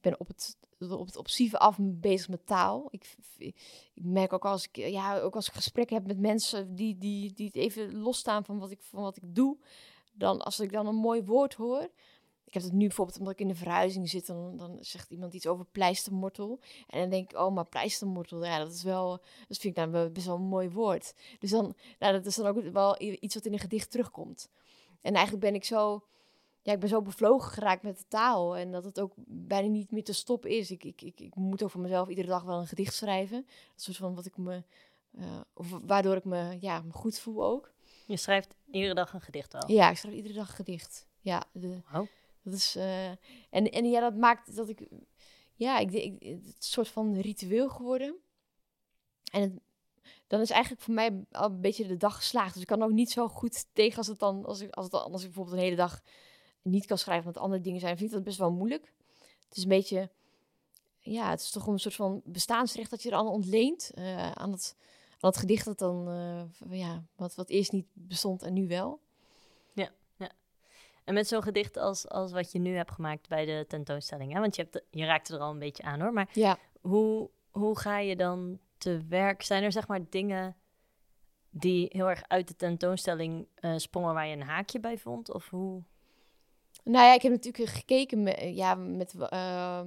ben 0.00 0.20
op 0.20 0.28
het, 0.28 0.56
op 0.78 1.06
het 1.06 1.58
af 1.58 1.78
bezig 1.80 2.28
met 2.28 2.46
taal. 2.46 2.88
Ik, 2.90 3.16
ik 3.36 3.54
merk 3.94 4.32
ook 4.32 4.44
als 4.44 4.64
ik, 4.64 4.76
ja, 4.76 5.18
ook 5.18 5.34
als 5.34 5.48
ik 5.48 5.54
gesprekken 5.54 5.96
heb 5.96 6.06
met 6.06 6.18
mensen 6.18 6.74
die, 6.74 6.98
die, 6.98 7.32
die 7.32 7.46
het 7.46 7.56
even 7.56 7.96
losstaan 7.96 8.44
van 8.44 8.58
wat 8.58 8.70
ik, 8.70 8.82
van 8.82 9.02
wat 9.02 9.16
ik 9.16 9.34
doe. 9.34 9.56
Dan 10.12 10.40
als 10.40 10.60
ik 10.60 10.72
dan 10.72 10.86
een 10.86 10.94
mooi 10.94 11.22
woord 11.22 11.54
hoor, 11.54 11.90
ik 12.52 12.60
heb 12.60 12.70
het 12.70 12.78
nu 12.78 12.86
bijvoorbeeld 12.86 13.18
omdat 13.18 13.32
ik 13.32 13.40
in 13.40 13.48
de 13.48 13.54
verhuizing 13.54 14.08
zit, 14.08 14.26
dan, 14.26 14.56
dan 14.56 14.78
zegt 14.80 15.10
iemand 15.10 15.34
iets 15.34 15.46
over 15.46 15.64
pleistermortel. 15.64 16.60
En 16.86 17.00
dan 17.00 17.10
denk 17.10 17.30
ik, 17.30 17.38
oh, 17.38 17.54
maar 17.54 17.66
pleistermortel, 17.66 18.44
ja, 18.44 18.58
dat 18.58 18.72
is 18.72 18.82
wel, 18.82 19.10
dat 19.48 19.58
vind 19.58 19.76
ik 19.76 19.86
nou 19.86 20.08
best 20.08 20.26
wel 20.26 20.36
een 20.36 20.42
mooi 20.42 20.70
woord. 20.70 21.14
Dus 21.38 21.50
dan, 21.50 21.74
nou, 21.98 22.12
dat 22.12 22.26
is 22.26 22.34
dan 22.34 22.46
ook 22.46 22.62
wel 22.72 22.96
iets 23.00 23.34
wat 23.34 23.44
in 23.44 23.52
een 23.52 23.58
gedicht 23.58 23.90
terugkomt. 23.90 24.50
En 25.00 25.14
eigenlijk 25.14 25.44
ben 25.44 25.54
ik 25.54 25.64
zo, 25.64 26.04
ja, 26.62 26.72
ik 26.72 26.80
ben 26.80 26.88
zo 26.88 27.02
bevlogen 27.02 27.50
geraakt 27.50 27.82
met 27.82 27.98
de 27.98 28.04
taal. 28.08 28.56
En 28.56 28.70
dat 28.72 28.84
het 28.84 29.00
ook 29.00 29.12
bijna 29.26 29.68
niet 29.68 29.90
meer 29.90 30.04
te 30.04 30.12
stoppen 30.12 30.50
is. 30.50 30.70
Ik, 30.70 30.84
ik, 30.84 31.02
ik, 31.02 31.20
ik 31.20 31.34
moet 31.34 31.62
ook 31.62 31.70
voor 31.70 31.80
mezelf 31.80 32.08
iedere 32.08 32.28
dag 32.28 32.42
wel 32.42 32.58
een 32.58 32.66
gedicht 32.66 32.94
schrijven. 32.94 33.46
Dat 33.46 33.82
soort 33.82 33.96
van 33.96 34.14
wat 34.14 34.26
ik 34.26 34.36
me, 34.36 34.62
uh, 35.10 35.40
of 35.54 35.78
waardoor 35.86 36.16
ik 36.16 36.24
me, 36.24 36.56
ja, 36.60 36.80
me 36.80 36.92
goed 36.92 37.18
voel 37.18 37.44
ook. 37.44 37.72
Je 38.06 38.16
schrijft 38.16 38.54
iedere 38.70 38.94
dag 38.94 39.12
een 39.12 39.20
gedicht 39.20 39.54
al? 39.54 39.70
Ja, 39.70 39.90
ik 39.90 39.96
schrijf 39.96 40.14
iedere 40.14 40.34
dag 40.34 40.48
een 40.48 40.54
gedicht. 40.54 41.06
Ja, 41.20 41.44
de, 41.52 41.80
dat 42.42 42.52
is, 42.52 42.76
uh, 42.76 43.08
en, 43.08 43.18
en 43.50 43.90
ja, 43.90 44.00
dat 44.00 44.14
maakt 44.14 44.56
dat 44.56 44.68
ik, 44.68 44.88
ja, 45.54 45.78
ik, 45.78 45.92
het 45.92 46.22
is 46.22 46.30
een 46.30 46.54
soort 46.58 46.88
van 46.88 47.20
ritueel 47.20 47.68
geworden. 47.68 48.16
En 49.32 49.60
dan 50.26 50.40
is 50.40 50.50
eigenlijk 50.50 50.82
voor 50.82 50.94
mij 50.94 51.24
al 51.30 51.50
een 51.50 51.60
beetje 51.60 51.86
de 51.86 51.96
dag 51.96 52.16
geslaagd. 52.16 52.52
Dus 52.52 52.62
ik 52.62 52.68
kan 52.68 52.82
ook 52.82 52.90
niet 52.90 53.10
zo 53.10 53.28
goed 53.28 53.66
tegen 53.72 53.98
als 53.98 54.06
het 54.06 54.18
dan, 54.18 54.44
als 54.44 54.60
ik, 54.60 54.74
als 54.74 54.84
het, 54.84 54.94
als 54.94 55.20
ik 55.20 55.26
bijvoorbeeld 55.26 55.56
een 55.56 55.62
hele 55.62 55.76
dag 55.76 56.00
niet 56.62 56.86
kan 56.86 56.98
schrijven, 56.98 57.24
want 57.24 57.36
andere 57.36 57.62
dingen 57.62 57.80
zijn, 57.80 57.96
vind 57.96 58.08
ik 58.08 58.14
dat 58.16 58.24
best 58.24 58.38
wel 58.38 58.52
moeilijk. 58.52 58.92
Het 59.48 59.56
is 59.56 59.62
een 59.62 59.68
beetje, 59.68 60.10
ja, 60.98 61.30
het 61.30 61.40
is 61.40 61.50
toch 61.50 61.66
een 61.66 61.78
soort 61.78 61.94
van 61.94 62.20
bestaansrecht 62.24 62.90
dat 62.90 63.02
je 63.02 63.10
er 63.10 63.16
aan 63.16 63.26
ontleent. 63.26 63.90
Aan, 64.34 64.52
het, 64.52 64.76
aan 65.20 65.30
het 65.30 65.36
gedicht 65.36 65.64
dat 65.64 65.78
dan, 65.78 66.08
uh, 66.08 66.78
ja, 66.78 67.04
wat, 67.16 67.34
wat 67.34 67.48
eerst 67.48 67.72
niet 67.72 67.86
bestond 67.92 68.42
en 68.42 68.52
nu 68.52 68.66
wel. 68.66 69.00
En 71.04 71.14
met 71.14 71.28
zo'n 71.28 71.42
gedicht 71.42 71.76
als, 71.76 72.08
als 72.08 72.32
wat 72.32 72.52
je 72.52 72.58
nu 72.58 72.76
hebt 72.76 72.90
gemaakt 72.90 73.28
bij 73.28 73.44
de 73.44 73.64
tentoonstelling. 73.68 74.32
Hè? 74.32 74.40
Want 74.40 74.56
je, 74.56 74.62
hebt 74.62 74.84
je 74.90 75.04
raakte 75.04 75.34
er 75.34 75.40
al 75.40 75.50
een 75.50 75.58
beetje 75.58 75.82
aan 75.82 76.00
hoor. 76.00 76.12
Maar 76.12 76.28
ja. 76.32 76.58
hoe, 76.80 77.30
hoe 77.50 77.78
ga 77.78 77.98
je 77.98 78.16
dan 78.16 78.58
te 78.78 79.00
werk? 79.08 79.42
Zijn 79.42 79.62
er 79.62 79.72
zeg 79.72 79.88
maar 79.88 80.00
dingen 80.10 80.56
die 81.50 81.86
heel 81.90 82.08
erg 82.08 82.22
uit 82.28 82.48
de 82.48 82.56
tentoonstelling 82.56 83.46
uh, 83.60 83.74
sprongen 83.76 84.14
waar 84.14 84.26
je 84.26 84.36
een 84.36 84.42
haakje 84.42 84.80
bij 84.80 84.98
vond? 84.98 85.32
Of 85.32 85.50
hoe? 85.50 85.82
Nou 86.84 87.06
ja, 87.06 87.14
ik 87.14 87.22
heb 87.22 87.32
natuurlijk 87.32 87.70
gekeken 87.70 88.22
met, 88.22 88.40
ja, 88.54 88.74
met 88.74 89.14
uh, 89.14 89.80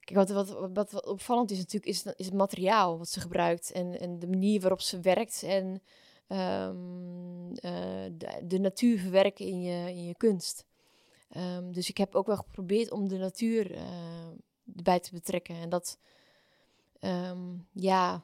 kijk, 0.00 0.28
wat, 0.28 0.30
wat, 0.30 0.70
wat, 0.72 0.90
wat, 0.90 1.06
opvallend 1.06 1.50
is 1.50 1.58
natuurlijk, 1.58 1.92
is, 1.92 2.04
is 2.04 2.26
het 2.26 2.34
materiaal 2.34 2.98
wat 2.98 3.08
ze 3.08 3.20
gebruikt 3.20 3.72
en, 3.72 4.00
en 4.00 4.18
de 4.18 4.28
manier 4.28 4.60
waarop 4.60 4.80
ze 4.80 5.00
werkt. 5.00 5.42
En 5.42 5.82
um, 6.32 7.54
de, 7.54 8.40
de, 8.42 8.58
natuur 8.58 8.98
verwerken 8.98 9.46
in 9.46 9.62
je, 9.62 9.90
in 9.90 10.04
je 10.04 10.16
kunst. 10.16 10.64
Um, 11.36 11.72
dus 11.72 11.88
ik 11.88 11.96
heb 11.96 12.14
ook 12.14 12.26
wel 12.26 12.36
geprobeerd 12.36 12.90
om 12.90 13.08
de 13.08 13.16
natuur 13.16 13.70
uh, 13.70 14.28
erbij 14.76 15.00
te 15.00 15.10
betrekken. 15.12 15.54
En 15.54 15.68
dat, 15.68 15.98
um, 17.00 17.66
ja, 17.72 18.22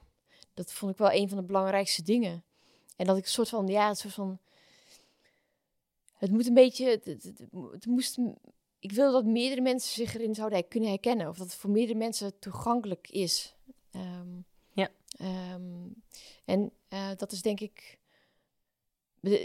dat 0.55 0.73
vond 0.73 0.93
ik 0.93 0.99
wel 0.99 1.13
een 1.13 1.29
van 1.29 1.39
de 1.39 1.45
belangrijkste 1.45 2.03
dingen. 2.03 2.45
En 2.97 3.07
dat 3.07 3.17
ik 3.17 3.25
een 3.25 3.31
soort 3.31 3.49
van, 3.49 3.67
ja, 3.67 3.95
soort 3.95 4.15
van. 4.15 4.39
Het 6.17 6.31
moet 6.31 6.47
een 6.47 6.55
beetje. 6.55 6.87
Het, 6.87 7.05
het, 7.05 7.87
moest. 7.87 8.19
Ik 8.79 8.93
wil 8.93 9.13
dat 9.13 9.25
meerdere 9.25 9.61
mensen 9.61 9.93
zich 9.93 10.15
erin 10.15 10.35
zouden 10.35 10.69
kunnen 10.69 10.89
herkennen. 10.89 11.29
Of 11.29 11.37
dat 11.37 11.47
het 11.47 11.57
voor 11.57 11.71
meerdere 11.71 11.99
mensen 11.99 12.39
toegankelijk 12.39 13.09
is. 13.11 13.55
Um, 15.21 16.03
en 16.45 16.73
uh, 16.89 17.11
dat 17.17 17.33
is 17.33 17.43
denk 17.43 17.61
ik 17.61 17.99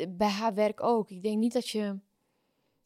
bij 0.10 0.30
haar 0.30 0.54
werk 0.54 0.84
ook. 0.84 1.10
Ik 1.10 1.22
denk 1.22 1.38
niet 1.38 1.54
dat 1.54 1.70
je. 1.70 2.00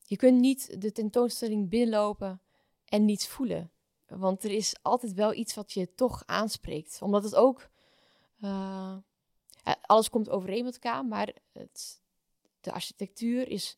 Je 0.07 0.15
kunt 0.15 0.39
niet 0.39 0.81
de 0.81 0.91
tentoonstelling 0.91 1.69
binnenlopen 1.69 2.41
en 2.85 3.05
niets 3.05 3.27
voelen. 3.27 3.71
Want 4.07 4.43
er 4.43 4.51
is 4.51 4.75
altijd 4.81 5.13
wel 5.13 5.33
iets 5.33 5.53
wat 5.53 5.71
je 5.71 5.95
toch 5.95 6.23
aanspreekt. 6.25 7.01
Omdat 7.01 7.23
het 7.23 7.35
ook. 7.35 7.69
Uh, 8.41 8.97
alles 9.81 10.09
komt 10.09 10.29
overeen 10.29 10.63
met 10.63 10.73
elkaar, 10.73 11.05
maar 11.05 11.33
het, 11.51 12.01
de 12.61 12.71
architectuur 12.71 13.49
is, 13.49 13.77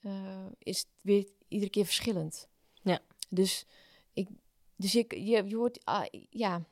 uh, 0.00 0.46
is 0.58 0.86
weer 1.00 1.28
iedere 1.48 1.70
keer 1.70 1.84
verschillend. 1.84 2.48
Ja. 2.82 3.00
Dus, 3.28 3.66
ik, 4.12 4.28
dus 4.76 4.92
je, 4.92 5.04
je, 5.08 5.48
je 5.48 5.56
wordt. 5.56 5.88
Uh, 5.88 6.04
ja 6.30 6.64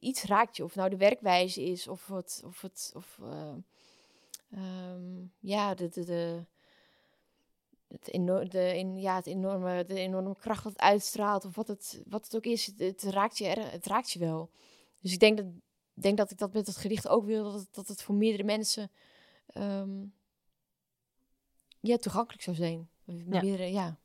iets 0.00 0.24
raakt 0.24 0.56
je. 0.56 0.64
Of 0.64 0.74
nou 0.74 0.90
de 0.90 0.96
werkwijze 0.96 1.62
is, 1.62 1.88
of 1.88 2.06
het, 2.06 2.42
of 2.44 2.60
het, 2.60 2.92
of, 2.94 3.18
uh, 3.22 3.54
um, 4.92 5.32
ja, 5.38 5.74
de, 5.74 5.88
de, 5.88 6.04
de, 6.04 6.44
het, 7.88 8.12
enorme, 8.12 8.48
de, 8.48 8.78
in, 8.78 9.00
ja, 9.00 9.16
het 9.16 9.26
enorme, 9.26 9.84
de 9.84 9.94
enorme 9.94 10.36
kracht 10.36 10.64
wat 10.64 10.72
het 10.72 10.82
uitstraalt, 10.82 11.44
of 11.44 11.54
wat 11.54 11.68
het, 11.68 12.02
wat 12.06 12.24
het 12.24 12.36
ook 12.36 12.44
is, 12.44 12.66
het, 12.66 12.78
het 12.78 13.02
raakt 13.02 13.38
je 13.38 13.46
er, 13.46 13.70
het 13.70 13.86
raakt 13.86 14.10
je 14.10 14.18
wel. 14.18 14.50
Dus 15.00 15.12
ik 15.12 15.18
denk 15.18 15.36
dat, 15.36 15.46
denk 15.94 16.16
dat 16.16 16.30
ik 16.30 16.38
dat 16.38 16.52
met 16.52 16.66
het 16.66 16.76
gedicht 16.76 17.08
ook 17.08 17.24
wil, 17.24 17.44
dat 17.44 17.60
het, 17.60 17.74
dat 17.74 17.88
het 17.88 18.02
voor 18.02 18.14
meerdere 18.14 18.44
mensen 18.44 18.90
um, 19.54 20.14
ja, 21.80 21.96
toegankelijk 21.96 22.42
zou 22.42 22.56
zijn. 22.56 22.88
Ja. 23.04 23.40
Meerdere, 23.40 23.72
ja. 23.72 23.98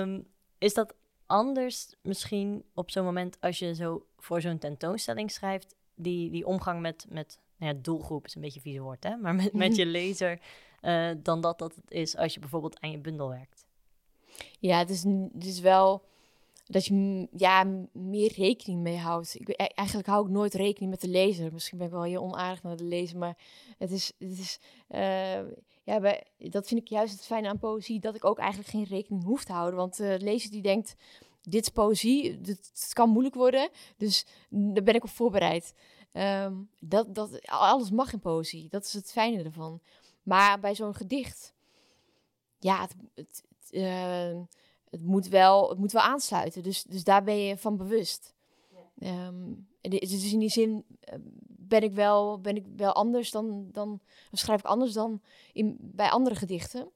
Um, 0.00 0.26
is 0.58 0.74
dat 0.74 0.94
anders 1.26 1.94
misschien 2.02 2.64
op 2.74 2.90
zo'n 2.90 3.04
moment 3.04 3.40
als 3.40 3.58
je 3.58 3.74
zo 3.74 4.06
voor 4.18 4.40
zo'n 4.40 4.58
tentoonstelling 4.58 5.30
schrijft, 5.30 5.74
die, 5.94 6.30
die 6.30 6.46
omgang 6.46 6.80
met, 6.80 7.06
met 7.08 7.38
nou 7.56 7.74
ja, 7.74 7.80
doelgroep 7.82 8.26
is 8.26 8.34
een 8.34 8.40
beetje 8.40 8.60
vies 8.60 8.78
woord, 8.78 9.04
hè? 9.04 9.16
maar 9.16 9.34
met, 9.34 9.52
met 9.52 9.76
je 9.76 9.86
lezer, 9.98 10.40
uh, 10.82 11.10
dan 11.16 11.40
dat 11.40 11.58
dat 11.58 11.74
het 11.74 11.90
is 11.90 12.16
als 12.16 12.34
je 12.34 12.40
bijvoorbeeld 12.40 12.80
aan 12.80 12.90
je 12.90 12.98
bundel 12.98 13.28
werkt? 13.28 13.66
Ja, 14.58 14.78
het 14.78 14.90
is, 14.90 15.02
het 15.04 15.44
is 15.44 15.60
wel 15.60 16.04
dat 16.64 16.86
je 16.86 17.28
ja, 17.36 17.64
meer 17.92 18.32
rekening 18.36 18.80
mee 18.80 18.96
houdt. 18.96 19.34
Ik, 19.34 19.48
e-, 19.48 19.52
eigenlijk 19.52 20.08
hou 20.08 20.26
ik 20.26 20.32
nooit 20.32 20.54
rekening 20.54 20.90
met 20.90 21.00
de 21.00 21.08
lezer. 21.08 21.52
Misschien 21.52 21.78
ben 21.78 21.86
ik 21.86 21.92
wel 21.92 22.02
heel 22.02 22.22
onaardig 22.22 22.62
naar 22.62 22.76
de 22.76 22.84
lezer, 22.84 23.18
maar 23.18 23.36
het 23.78 23.90
is, 23.90 24.12
het 24.18 24.38
is 24.38 24.58
uh, 24.88 25.40
ja, 25.82 26.00
bij, 26.00 26.24
dat 26.38 26.66
vind 26.66 26.80
ik 26.80 26.88
juist 26.88 27.12
het 27.12 27.24
fijne 27.26 27.48
aan 27.48 27.58
poëzie, 27.58 28.00
dat 28.00 28.14
ik 28.14 28.24
ook 28.24 28.38
eigenlijk 28.38 28.70
geen 28.70 28.84
rekening 28.84 29.24
hoef 29.24 29.44
te 29.44 29.52
houden. 29.52 29.78
Want 29.78 29.96
de 29.96 30.18
lezer 30.20 30.50
die 30.50 30.62
denkt, 30.62 30.94
dit 31.42 31.62
is 31.62 31.68
poëzie, 31.68 32.38
het 32.42 32.90
kan 32.92 33.08
moeilijk 33.08 33.34
worden, 33.34 33.68
dus 33.96 34.26
daar 34.48 34.82
ben 34.82 34.94
ik 34.94 35.04
op 35.04 35.10
voorbereid. 35.10 35.74
Um, 36.12 36.68
dat, 36.80 37.14
dat, 37.14 37.46
alles 37.46 37.90
mag 37.90 38.12
in 38.12 38.20
poëzie, 38.20 38.68
dat 38.68 38.84
is 38.84 38.92
het 38.92 39.12
fijne 39.12 39.42
ervan. 39.42 39.80
Maar 40.22 40.60
bij 40.60 40.74
zo'n 40.74 40.94
gedicht, 40.94 41.54
ja, 42.58 42.80
het, 42.80 42.94
het, 43.14 43.44
uh, 43.70 44.40
het, 44.92 45.02
moet 45.02 45.28
wel, 45.28 45.68
het 45.68 45.78
moet 45.78 45.92
wel 45.92 46.02
aansluiten. 46.02 46.62
Dus, 46.62 46.82
dus 46.82 47.04
daar 47.04 47.24
ben 47.24 47.36
je 47.36 47.56
van 47.56 47.76
bewust. 47.76 48.34
Ja. 48.94 49.26
Um, 49.26 49.68
dus 49.80 50.32
in 50.32 50.38
die 50.38 50.48
zin 50.48 50.84
eh, 51.00 51.14
ben 51.46 51.82
ik 51.82 51.92
wel, 51.92 52.40
ben 52.40 52.56
ik 52.56 52.66
wel 52.76 52.92
anders 52.92 53.30
dan, 53.30 53.68
dan 53.72 54.00
schrijf 54.32 54.60
ik 54.60 54.66
anders 54.66 54.92
dan 54.92 55.22
in, 55.52 55.76
bij 55.80 56.10
andere 56.10 56.34
gedichten. 56.34 56.90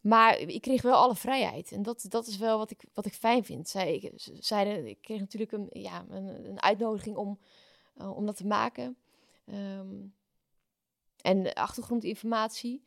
Maar 0.00 0.38
ik 0.38 0.60
kreeg 0.60 0.82
wel 0.82 0.94
alle 0.94 1.14
vrijheid. 1.14 1.72
En 1.72 1.82
dat, 1.82 2.06
dat 2.08 2.26
is 2.26 2.36
wel 2.36 2.58
wat 2.58 2.70
ik, 2.70 2.84
wat 2.94 3.06
ik 3.06 3.14
fijn 3.14 3.44
vind. 3.44 3.68
Zij, 3.68 4.12
zeiden, 4.38 4.86
ik 4.86 4.98
kreeg 5.00 5.20
natuurlijk 5.20 5.52
een, 5.52 5.66
ja, 5.70 6.04
een, 6.08 6.48
een 6.48 6.62
uitnodiging 6.62 7.16
om, 7.16 7.38
uh, 8.00 8.16
om 8.16 8.26
dat 8.26 8.36
te 8.36 8.46
maken. 8.46 8.96
Um, 9.46 10.14
en 11.20 11.52
achtergrondinformatie. 11.52 12.82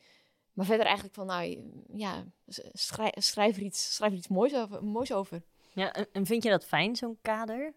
Maar 0.56 0.66
verder 0.66 0.86
eigenlijk 0.86 1.16
van, 1.16 1.26
nou 1.26 1.72
ja, 1.94 2.26
schrijf, 2.74 3.14
schrijf, 3.16 3.56
er, 3.56 3.64
iets, 3.64 3.96
schrijf 3.96 4.12
er 4.12 4.18
iets 4.18 4.28
moois 4.28 4.56
over. 4.56 4.84
Moois 4.84 5.14
over. 5.14 5.44
Ja, 5.74 5.94
en 6.12 6.26
vind 6.26 6.44
je 6.44 6.50
dat 6.50 6.66
fijn, 6.66 6.96
zo'n 6.96 7.18
kader? 7.22 7.74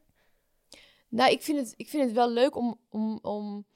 Nou, 1.08 1.30
ik 1.30 1.42
vind 1.42 1.58
het, 1.58 1.74
ik 1.76 1.88
vind 1.88 2.04
het 2.04 2.12
wel 2.12 2.30
leuk 2.30 2.56
om, 2.56 2.80
om, 2.88 3.18
om 3.22 3.66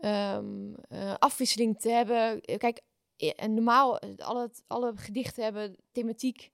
um, 0.00 0.74
uh, 0.88 1.14
afwisseling 1.18 1.80
te 1.80 1.90
hebben. 1.90 2.40
Kijk, 2.40 2.80
en 3.16 3.54
normaal, 3.54 4.00
alle, 4.16 4.50
alle 4.66 4.96
gedichten 4.96 5.44
hebben 5.44 5.76
thematiek 5.92 6.50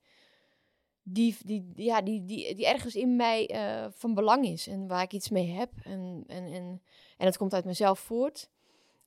die, 1.02 1.36
die, 1.44 1.72
ja, 1.74 2.02
die, 2.02 2.24
die, 2.24 2.54
die 2.54 2.66
ergens 2.66 2.94
in 2.94 3.16
mij 3.16 3.50
uh, 3.54 3.86
van 3.90 4.14
belang 4.14 4.46
is 4.46 4.66
en 4.66 4.86
waar 4.86 5.02
ik 5.02 5.12
iets 5.12 5.28
mee 5.28 5.50
heb. 5.50 5.70
En, 5.82 6.24
en, 6.26 6.44
en, 6.44 6.82
en 7.16 7.26
het 7.26 7.36
komt 7.36 7.54
uit 7.54 7.64
mezelf 7.64 7.98
voort. 7.98 8.50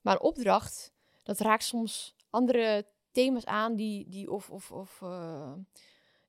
Maar 0.01 0.13
een 0.13 0.21
opdracht, 0.21 0.93
dat 1.23 1.39
raakt 1.39 1.63
soms 1.63 2.15
andere 2.37 2.85
thema's 3.11 3.45
aan 3.45 3.75
die, 3.75 4.09
die 4.09 4.31
of, 4.31 4.49
of, 4.49 4.71
of 4.71 5.01
uh, 5.03 5.53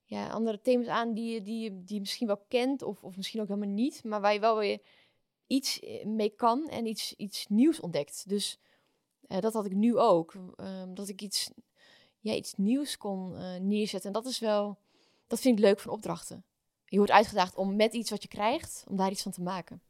ja, 0.04 0.28
andere 0.28 0.60
thema's 0.60 0.86
aan 0.86 1.14
die, 1.14 1.42
die, 1.42 1.84
die 1.84 1.94
je 1.94 2.00
misschien 2.00 2.26
wel 2.26 2.44
kent 2.48 2.82
of, 2.82 3.04
of 3.04 3.16
misschien 3.16 3.40
ook 3.40 3.48
helemaal 3.48 3.74
niet, 3.74 4.04
maar 4.04 4.20
waar 4.20 4.32
je 4.32 4.40
wel 4.40 4.58
weer 4.58 4.80
iets 5.46 5.80
mee 6.04 6.30
kan 6.30 6.68
en 6.68 6.86
iets, 6.86 7.14
iets 7.16 7.46
nieuws 7.48 7.80
ontdekt. 7.80 8.28
Dus 8.28 8.58
dat 9.28 9.52
had 9.52 9.66
ik 9.66 9.74
nu 9.74 9.98
ook. 9.98 10.34
Ehm, 10.56 10.94
dat 10.94 11.08
ik 11.08 11.22
iets, 11.22 11.50
ja, 12.20 12.34
iets 12.34 12.54
nieuws 12.56 12.96
kon 12.96 13.34
neerzetten. 13.68 14.14
En 14.14 14.22
dat 14.22 14.30
is 14.30 14.38
wel, 14.38 14.78
dat 15.26 15.40
vind 15.40 15.58
ik 15.58 15.64
leuk 15.64 15.80
van 15.80 15.92
opdrachten. 15.92 16.44
Je 16.84 16.96
wordt 16.96 17.12
uitgedaagd 17.12 17.56
om 17.56 17.76
met 17.76 17.94
iets 17.94 18.10
wat 18.10 18.22
je 18.22 18.28
krijgt, 18.28 18.84
om 18.88 18.96
daar 18.96 19.10
iets 19.10 19.22
van 19.22 19.32
te 19.32 19.42
maken. 19.42 19.82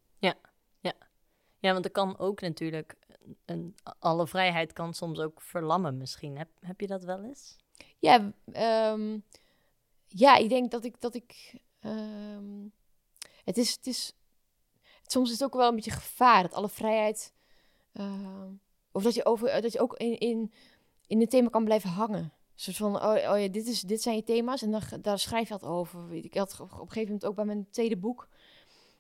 Ja, 1.59 1.73
want 1.73 1.85
er 1.85 1.91
kan 1.91 2.19
ook 2.19 2.41
natuurlijk, 2.41 2.97
een, 3.45 3.75
alle 3.99 4.27
vrijheid 4.27 4.73
kan 4.73 4.95
soms 4.95 5.19
ook 5.19 5.41
verlammen 5.41 5.97
misschien. 5.97 6.37
Heb, 6.37 6.49
heb 6.61 6.81
je 6.81 6.87
dat 6.87 7.05
wel 7.05 7.23
eens? 7.23 7.57
Ja, 7.99 8.33
um, 8.93 9.25
ja 10.07 10.37
ik 10.37 10.49
denk 10.49 10.71
dat 10.71 10.85
ik, 10.85 11.01
dat 11.01 11.15
ik 11.15 11.55
um, 11.85 12.73
het 13.45 13.57
is, 13.57 13.73
het 13.73 13.87
is, 13.87 14.13
soms 15.07 15.31
is 15.31 15.39
het 15.39 15.45
ook 15.45 15.55
wel 15.55 15.69
een 15.69 15.75
beetje 15.75 15.91
gevaar 15.91 16.43
dat 16.43 16.55
alle 16.55 16.69
vrijheid, 16.69 17.33
uh, 17.93 18.45
of 18.93 19.03
dat 19.03 19.15
je, 19.15 19.25
over, 19.25 19.63
dat 19.63 19.73
je 19.73 19.81
ook 19.81 19.97
in, 19.97 20.19
in, 20.19 20.53
in 21.07 21.21
het 21.21 21.31
thema 21.31 21.49
kan 21.49 21.65
blijven 21.65 21.91
hangen 21.91 22.33
soort 22.61 22.77
van, 22.77 22.97
oh, 22.97 23.33
oh 23.33 23.41
ja, 23.41 23.49
dit, 23.49 23.67
is, 23.67 23.81
dit 23.81 24.03
zijn 24.03 24.17
je 24.17 24.23
thema's 24.23 24.63
en 24.63 24.71
dan, 24.71 24.83
daar 25.01 25.19
schrijf 25.19 25.49
je 25.49 25.55
wat 25.59 25.71
over. 25.71 26.13
Ik 26.13 26.35
had 26.35 26.61
op 26.61 26.71
een 26.71 26.79
gegeven 26.79 27.03
moment 27.03 27.25
ook 27.25 27.35
bij 27.35 27.45
mijn 27.45 27.71
tweede 27.71 27.97
boek, 27.97 28.29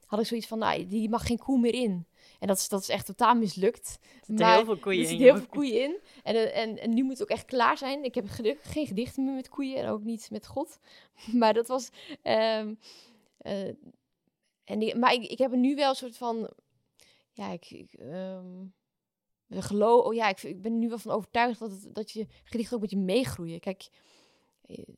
had 0.09 0.21
ik 0.21 0.27
zoiets 0.27 0.47
van, 0.47 0.59
nou, 0.59 0.87
die 0.87 1.09
mag 1.09 1.27
geen 1.27 1.39
koe 1.39 1.59
meer 1.59 1.75
in. 1.75 2.07
En 2.39 2.47
dat 2.47 2.57
is, 2.57 2.69
dat 2.69 2.81
is 2.81 2.89
echt 2.89 3.07
totaal 3.07 3.35
mislukt. 3.35 3.99
Er 4.03 4.27
zitten 4.27 4.53
heel 4.53 4.65
veel 4.65 4.79
koeien 4.79 5.09
in. 5.09 5.15
Er 5.15 5.19
heel 5.19 5.37
veel 5.37 5.47
koeien 5.47 5.83
in. 5.83 5.99
En, 6.23 6.55
en, 6.55 6.79
en 6.79 6.95
nu 6.95 7.03
moet 7.03 7.13
het 7.13 7.23
ook 7.23 7.29
echt 7.29 7.45
klaar 7.45 7.79
zijn. 7.79 8.05
Ik 8.05 8.15
heb 8.15 8.29
geen 8.63 8.87
gedichten 8.87 9.25
meer 9.25 9.35
met 9.35 9.49
koeien 9.49 9.77
en 9.77 9.89
ook 9.89 10.05
niet 10.05 10.31
met 10.31 10.47
God. 10.47 10.79
Maar 11.41 11.55
dat 11.55 11.69
was... 11.69 11.91
Um, 12.23 12.79
uh, 13.43 13.69
en 14.65 14.79
die, 14.79 14.95
maar 14.97 15.13
ik, 15.13 15.23
ik 15.23 15.39
heb 15.39 15.53
er 15.53 15.59
nu 15.59 15.75
wel 15.75 15.89
een 15.89 15.97
soort 15.97 16.17
van... 16.17 16.51
Ja, 17.33 17.51
ik... 17.51 17.71
ik 17.71 17.93
um, 18.01 18.73
geloof, 19.51 20.05
oh 20.05 20.15
ja, 20.15 20.29
ik, 20.29 20.43
ik, 20.43 20.63
ben 20.63 20.79
nu 20.79 20.89
wel 20.89 20.99
van 20.99 21.13
overtuigd 21.13 21.59
dat, 21.59 21.71
het, 21.71 21.95
dat 21.95 22.11
je 22.11 22.27
gedichten 22.45 22.77
ook 22.77 22.83
met 22.83 22.91
je 22.91 22.97
meegroeien. 22.97 23.61
Kijk, 23.61 23.89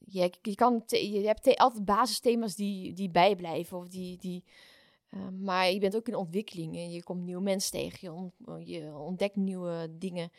je, 0.05 0.33
je, 0.43 0.55
kan 0.55 0.83
je 0.87 1.21
hebt 1.27 1.57
altijd 1.57 1.85
basisthema's 1.85 2.55
die, 2.55 2.93
die 2.93 3.11
bijblijven 3.11 3.79
of 3.79 3.89
die, 3.89 4.19
die 4.19 4.45
uh, 5.11 5.29
maar 5.29 5.71
je 5.71 5.79
bent 5.79 5.97
ook 5.97 6.09
in 6.09 6.15
ontwikkeling 6.15 6.77
en 6.77 6.91
je 6.91 7.03
komt 7.03 7.23
nieuwe 7.23 7.43
mensen 7.43 7.71
tegen, 7.71 7.99
je, 8.01 8.13
on, 8.13 8.33
je 8.67 8.97
ontdekt 8.97 9.37
nieuwe 9.37 9.91
dingen 9.99 10.31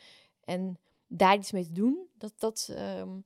en 0.44 0.78
daar 1.06 1.36
iets 1.36 1.52
mee 1.52 1.64
te 1.66 1.72
doen, 1.72 2.08
dat, 2.18 2.32
dat, 2.38 2.74
um, 2.78 3.24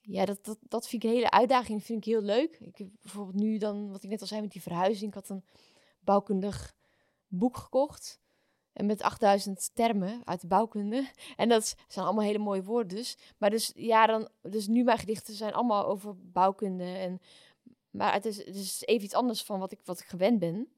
ja, 0.00 0.24
dat, 0.24 0.44
dat, 0.44 0.58
dat 0.60 0.88
vind 0.88 1.02
ik 1.02 1.08
een 1.08 1.16
hele 1.16 1.30
uitdaging, 1.30 1.84
vind 1.84 1.98
ik 1.98 2.12
heel 2.12 2.22
leuk. 2.22 2.58
Ik 2.60 2.76
heb 2.78 2.88
bijvoorbeeld 3.02 3.36
nu 3.36 3.58
dan, 3.58 3.90
wat 3.90 4.02
ik 4.02 4.10
net 4.10 4.20
al 4.20 4.26
zei 4.26 4.40
met 4.40 4.52
die 4.52 4.62
verhuizing, 4.62 5.08
ik 5.08 5.14
had 5.14 5.28
een 5.28 5.44
bouwkundig 6.00 6.74
boek 7.28 7.56
gekocht 7.56 8.20
en 8.72 8.86
met 8.86 9.02
8000 9.02 9.70
termen 9.74 10.20
uit 10.24 10.40
de 10.40 10.46
bouwkunde. 10.46 11.10
En 11.36 11.48
dat 11.48 11.76
zijn 11.88 12.06
allemaal 12.06 12.24
hele 12.24 12.38
mooie 12.38 12.62
woorden 12.62 12.96
dus. 12.96 13.16
Maar 13.38 13.50
dus, 13.50 13.72
ja, 13.74 14.06
dan, 14.06 14.28
dus 14.42 14.66
nu 14.66 14.84
mijn 14.84 14.98
gedichten 14.98 15.34
zijn 15.34 15.52
allemaal 15.52 15.86
over 15.86 16.16
bouwkunde. 16.16 16.84
En, 16.84 17.20
maar 17.96 18.12
het 18.12 18.24
is, 18.24 18.36
het 18.36 18.54
is 18.54 18.82
even 18.84 19.04
iets 19.04 19.14
anders 19.14 19.42
van 19.42 19.58
wat 19.58 19.72
ik, 19.72 19.80
wat 19.84 20.00
ik 20.00 20.06
gewend 20.06 20.38
ben. 20.38 20.68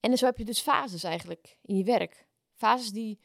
En 0.00 0.18
zo 0.18 0.26
heb 0.26 0.38
je 0.38 0.44
dus 0.44 0.60
fases 0.60 1.04
eigenlijk 1.04 1.58
in 1.62 1.76
je 1.76 1.84
werk. 1.84 2.26
Fases 2.54 2.90
die, 2.90 3.18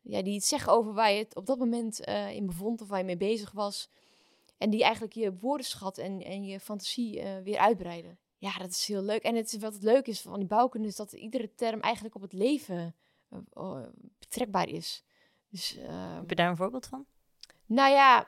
ja, 0.00 0.22
die 0.22 0.34
iets 0.34 0.48
zeggen 0.48 0.72
over 0.72 0.92
waar 0.92 1.12
je 1.12 1.18
het 1.18 1.36
op 1.36 1.46
dat 1.46 1.58
moment 1.58 2.08
uh, 2.08 2.30
in 2.30 2.46
bevond 2.46 2.80
of 2.80 2.88
waar 2.88 2.98
je 2.98 3.04
mee 3.04 3.16
bezig 3.16 3.52
was. 3.52 3.88
En 4.58 4.70
die 4.70 4.82
eigenlijk 4.82 5.14
je 5.14 5.38
woordenschat 5.38 5.98
en, 5.98 6.22
en 6.22 6.44
je 6.44 6.60
fantasie 6.60 7.22
uh, 7.22 7.38
weer 7.38 7.58
uitbreiden. 7.58 8.18
Ja, 8.38 8.58
dat 8.58 8.70
is 8.70 8.86
heel 8.86 9.02
leuk. 9.02 9.22
En 9.22 9.34
het, 9.34 9.58
wat 9.58 9.74
het 9.74 9.82
leuk 9.82 10.06
is 10.06 10.20
van 10.20 10.38
die 10.38 10.48
bouwkunde 10.48 10.88
is 10.88 10.96
dat 10.96 11.12
iedere 11.12 11.54
term 11.54 11.80
eigenlijk 11.80 12.14
op 12.14 12.22
het 12.22 12.32
leven 12.32 12.94
uh, 13.56 13.82
betrekbaar 14.18 14.68
is. 14.68 15.04
Dus, 15.48 15.76
uh, 15.76 16.14
Heb 16.14 16.28
je 16.28 16.34
daar 16.34 16.50
een 16.50 16.56
voorbeeld 16.56 16.86
van? 16.86 17.06
Nou 17.66 17.92
ja, 17.92 18.26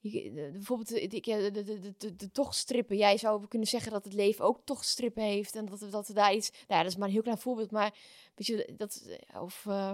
je, 0.00 0.48
bijvoorbeeld 0.52 0.88
de, 0.88 1.06
de, 1.06 1.50
de, 1.50 1.94
de, 1.98 2.16
de, 2.16 2.30
tochtstrippen. 2.30 2.96
Jij 2.96 3.16
zou 3.16 3.46
kunnen 3.46 3.68
zeggen 3.68 3.92
dat 3.92 4.04
het 4.04 4.12
leven 4.12 4.44
ook 4.44 4.60
tochtstrippen 4.64 5.22
heeft. 5.22 5.56
En 5.56 5.66
dat, 5.66 5.86
dat 5.90 6.08
er 6.08 6.14
daar 6.14 6.34
iets... 6.34 6.50
Nou 6.50 6.64
ja, 6.66 6.82
dat 6.82 6.92
is 6.92 6.96
maar 6.96 7.06
een 7.06 7.14
heel 7.14 7.22
klein 7.22 7.38
voorbeeld. 7.38 7.70
Maar 7.70 7.94
weet 8.34 8.46
je, 8.46 8.74
dat... 8.76 9.18
Of... 9.40 9.64
Uh, 9.68 9.92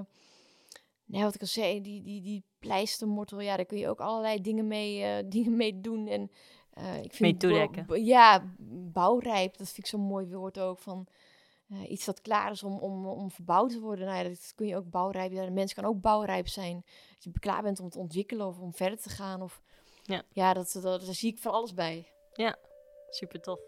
nee, 1.05 1.23
wat 1.23 1.35
ik 1.35 1.41
al 1.41 1.47
zei, 1.47 1.81
die, 1.81 2.03
die, 2.03 2.23
die 2.23 2.45
pleistermortel, 2.59 3.41
ja, 3.41 3.57
daar 3.57 3.67
kun 3.67 3.79
je 3.79 3.89
ook 3.89 4.01
allerlei 4.01 4.41
dingen 4.41 4.67
mee, 4.67 5.23
uh, 5.23 5.31
dingen 5.37 5.57
mee 5.57 5.81
doen. 5.81 6.07
En 6.07 6.31
uh, 6.79 7.03
ik 7.03 7.13
vind. 7.13 7.43
Ja, 7.89 8.55
bouwrijp, 8.93 9.57
dat 9.57 9.67
vind 9.67 9.79
ik 9.79 9.87
zo'n 9.87 10.01
mooi 10.01 10.27
woord 10.27 10.59
ook. 10.59 10.79
Van 10.79 11.07
uh, 11.69 11.91
iets 11.91 12.05
dat 12.05 12.21
klaar 12.21 12.51
is 12.51 12.63
om, 12.63 12.79
om, 12.79 13.07
om 13.07 13.31
verbouwd 13.31 13.71
te 13.71 13.81
worden. 13.81 14.07
Nou 14.07 14.19
ja, 14.19 14.29
dat 14.29 14.53
kun 14.55 14.67
je 14.67 14.77
ook 14.77 14.91
bouwrijp. 14.91 15.33
Ja, 15.33 15.45
de 15.45 15.51
mens 15.51 15.75
kan 15.75 15.85
ook 15.85 16.01
bouwrijp 16.01 16.49
zijn. 16.49 16.83
Als 17.15 17.25
je 17.25 17.31
klaar 17.39 17.63
bent 17.63 17.81
om 17.81 17.91
te 17.91 17.99
ontwikkelen 17.99 18.47
of 18.47 18.59
om 18.59 18.75
verder 18.75 18.99
te 18.99 19.09
gaan. 19.09 19.43
Of, 19.43 19.63
ja, 20.07 20.23
ja 20.33 20.53
dat, 20.55 20.79
dat, 20.83 21.05
daar 21.05 21.15
zie 21.15 21.33
ik 21.33 21.39
van 21.39 21.53
alles 21.53 21.75
bij. 21.75 22.13
Ja, 22.33 22.57
super 23.11 23.41
tof. 23.41 23.61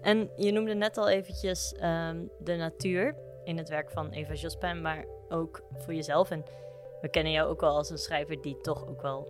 En 0.00 0.30
je 0.36 0.52
noemde 0.52 0.74
net 0.74 0.96
al 0.96 1.08
eventjes 1.08 1.74
um, 1.82 2.30
de 2.38 2.56
natuur 2.56 3.16
in 3.44 3.58
het 3.58 3.68
werk 3.68 3.90
van 3.90 4.10
Eva 4.10 4.32
Jospin, 4.32 4.82
maar 4.82 5.04
ook 5.28 5.62
voor 5.72 5.94
jezelf. 5.94 6.30
En 6.30 6.44
we 7.00 7.08
kennen 7.08 7.32
jou 7.32 7.48
ook 7.50 7.60
wel 7.60 7.76
als 7.76 7.90
een 7.90 7.98
schrijver 7.98 8.42
die 8.42 8.60
toch 8.60 8.88
ook 8.88 9.02
wel 9.02 9.28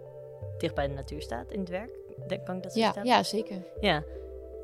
dicht 0.58 0.74
bij 0.74 0.88
de 0.88 0.94
natuur 0.94 1.22
staat 1.22 1.52
in 1.52 1.60
het 1.60 1.68
werk. 1.68 1.98
Denk, 2.26 2.44
kan 2.44 2.56
ik 2.56 2.62
dat 2.62 2.72
zo 2.72 2.78
ja, 2.78 2.94
Ja, 3.02 3.22
zeker. 3.22 3.62
Ja. 3.80 4.02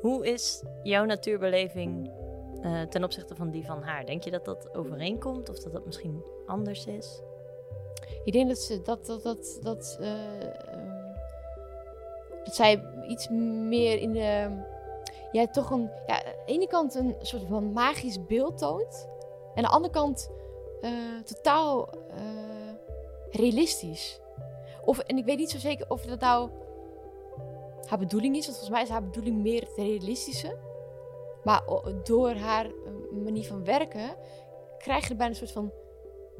Hoe 0.05 0.25
is 0.25 0.63
jouw 0.83 1.05
natuurbeleving 1.05 2.11
uh, 2.61 2.81
ten 2.81 3.03
opzichte 3.03 3.35
van 3.35 3.49
die 3.49 3.65
van 3.65 3.81
haar? 3.81 4.05
Denk 4.05 4.23
je 4.23 4.31
dat 4.31 4.45
dat 4.45 4.75
overeenkomt 4.75 5.49
of 5.49 5.59
dat 5.59 5.73
dat 5.73 5.85
misschien 5.85 6.23
anders 6.45 6.85
is? 6.85 7.21
Ik 8.23 8.33
denk 8.33 8.47
dat 8.47 8.57
ze 8.57 8.81
dat 8.81 9.05
dat 9.05 9.23
dat 9.23 9.59
dat, 9.61 9.97
uh, 10.01 10.09
dat 12.43 12.55
zij 12.55 12.83
iets 13.07 13.29
meer 13.29 13.99
in 13.99 14.11
de 14.11 14.49
ja, 15.31 15.47
toch 15.47 15.69
een 15.69 15.89
ja, 16.07 16.25
aan 16.25 16.33
de 16.45 16.51
ene 16.51 16.67
kant 16.67 16.95
een 16.95 17.15
soort 17.21 17.43
van 17.47 17.73
magisch 17.73 18.25
beeld 18.25 18.57
toont 18.57 19.07
en 19.55 19.63
aan 19.63 19.63
de 19.63 19.75
andere 19.75 19.93
kant 19.93 20.29
uh, 20.81 21.21
totaal 21.23 21.89
realistisch. 23.29 24.19
Of, 24.83 24.99
en 24.99 25.17
ik 25.17 25.25
weet 25.25 25.37
niet 25.37 25.51
zo 25.51 25.57
zeker 25.57 25.89
of 25.89 26.05
dat 26.05 26.19
nou 26.19 26.49
haar 27.87 27.99
bedoeling 27.99 28.35
is. 28.35 28.45
Want 28.45 28.57
volgens 28.57 28.75
mij 28.75 28.83
is 28.83 28.89
haar 28.89 29.03
bedoeling 29.03 29.41
meer 29.41 29.61
het 29.61 29.75
realistische. 29.75 30.57
Maar 31.43 31.63
door 32.03 32.33
haar 32.33 32.65
eh, 32.65 32.71
manier 33.23 33.45
van 33.45 33.63
werken 33.63 34.15
krijg 34.77 35.07
je 35.07 35.15
bijna 35.15 35.31
een 35.31 35.37
soort 35.37 35.51
van... 35.51 35.71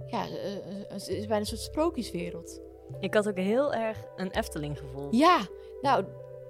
Ja, 0.05 0.25
eh, 0.25 0.55
eh, 0.55 0.61
het 0.87 1.07
is 1.07 1.25
bijna 1.25 1.39
een 1.39 1.45
soort 1.45 1.61
sprookjeswereld. 1.61 2.61
Ik 2.99 3.13
had 3.13 3.27
ook 3.27 3.37
heel 3.37 3.73
erg 3.73 3.97
een 4.15 4.31
Efteling 4.31 4.79
gevoel. 4.79 5.07
Ja, 5.11 5.39
nou, 5.81 6.05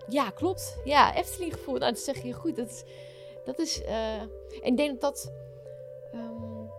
ja, 0.08 0.30
klopt. 0.30 0.78
Ja, 0.84 1.16
Efteling 1.16 1.54
gevoel. 1.54 1.78
Nou, 1.78 1.92
dat 1.92 2.02
zeg 2.02 2.24
je 2.24 2.34
goed. 2.34 2.56
Dat 2.56 2.70
is... 2.70 2.84
Dat 3.46 3.60
is 3.60 3.84
en 3.84 4.30
ik 4.62 4.78
denk 4.78 4.90
dat 4.90 5.02
dat, 5.02 5.34
um, 6.14 6.70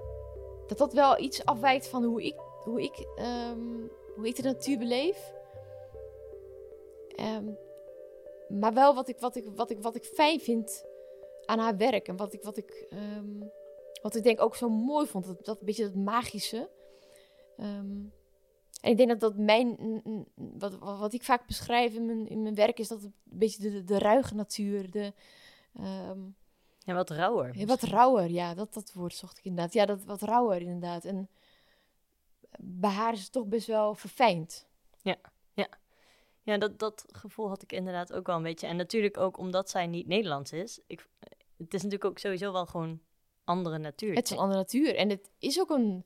dat 0.66 0.78
dat 0.78 0.92
wel 0.92 1.18
iets 1.18 1.44
afwijkt 1.44 1.88
van 1.88 2.04
hoe 2.04 2.22
ik 2.22 2.34
hoe 2.66 2.82
ik, 2.82 3.06
um, 3.18 3.90
hoe 4.14 4.26
ik 4.26 4.36
de 4.36 4.42
natuur 4.42 4.78
beleef. 4.78 5.34
Um, 7.20 7.58
maar 8.48 8.74
wel 8.74 8.94
wat 8.94 9.08
ik, 9.08 9.18
wat, 9.18 9.36
ik, 9.36 9.44
wat, 9.54 9.70
ik, 9.70 9.82
wat 9.82 9.94
ik 9.94 10.04
fijn 10.04 10.40
vind 10.40 10.84
aan 11.44 11.58
haar 11.58 11.76
werk. 11.76 12.08
En 12.08 12.16
wat 12.16 12.32
ik, 12.32 12.42
wat 12.42 12.56
ik, 12.56 12.86
um, 12.90 13.50
wat 14.02 14.16
ik 14.16 14.22
denk 14.22 14.40
ook 14.40 14.56
zo 14.56 14.68
mooi 14.68 15.06
vond. 15.06 15.26
Dat, 15.26 15.44
dat 15.44 15.60
beetje 15.60 15.84
dat 15.84 15.94
magische. 15.94 16.70
en 17.56 18.12
ik 18.80 18.96
denk 18.96 19.08
dat 19.08 19.20
dat 19.20 19.36
mijn, 19.36 19.76
wat, 20.34 20.78
wat 20.78 21.12
ik 21.12 21.22
vaak 21.22 21.46
beschrijf 21.46 21.94
in 21.94 22.06
mijn, 22.06 22.28
in 22.28 22.42
mijn 22.42 22.54
werk, 22.54 22.78
is 22.78 22.88
dat 22.88 23.02
het 23.02 23.12
een 23.30 23.38
beetje 23.38 23.70
de, 23.70 23.84
de 23.84 23.98
ruige 23.98 24.34
natuur. 24.34 24.90
De, 24.90 25.12
ja, 26.86 26.94
wat 26.94 27.10
rauwer. 27.10 27.58
Ja, 27.58 27.64
wat 27.64 27.82
rauwer, 27.82 28.30
ja, 28.30 28.54
dat, 28.54 28.74
dat 28.74 28.92
woord 28.92 29.14
zocht 29.14 29.38
ik 29.38 29.44
inderdaad. 29.44 29.72
Ja, 29.72 29.86
dat 29.86 30.04
wat 30.04 30.22
rauwer 30.22 30.60
inderdaad. 30.60 31.04
En 31.04 31.28
bij 32.58 32.90
haar 32.90 33.12
is 33.12 33.22
het 33.22 33.32
toch 33.32 33.46
best 33.46 33.66
wel 33.66 33.94
verfijnd. 33.94 34.66
Ja, 35.02 35.16
ja. 35.54 35.68
Ja, 36.46 36.58
dat, 36.58 36.78
dat 36.78 37.04
gevoel 37.06 37.48
had 37.48 37.62
ik 37.62 37.72
inderdaad 37.72 38.12
ook 38.12 38.26
wel 38.26 38.36
een 38.36 38.42
beetje. 38.42 38.66
En 38.66 38.76
natuurlijk 38.76 39.18
ook 39.18 39.38
omdat 39.38 39.70
zij 39.70 39.86
niet 39.86 40.06
Nederlands 40.06 40.52
is. 40.52 40.80
Ik, 40.86 41.08
het 41.56 41.74
is 41.74 41.82
natuurlijk 41.82 42.04
ook 42.04 42.18
sowieso 42.18 42.52
wel 42.52 42.66
gewoon 42.66 43.00
andere 43.44 43.78
natuur. 43.78 44.14
Het 44.14 44.24
is 44.24 44.30
een 44.30 44.38
andere 44.38 44.58
natuur. 44.58 44.96
En 44.96 45.08
het 45.08 45.30
is 45.38 45.60
ook 45.60 45.70
een... 45.70 46.04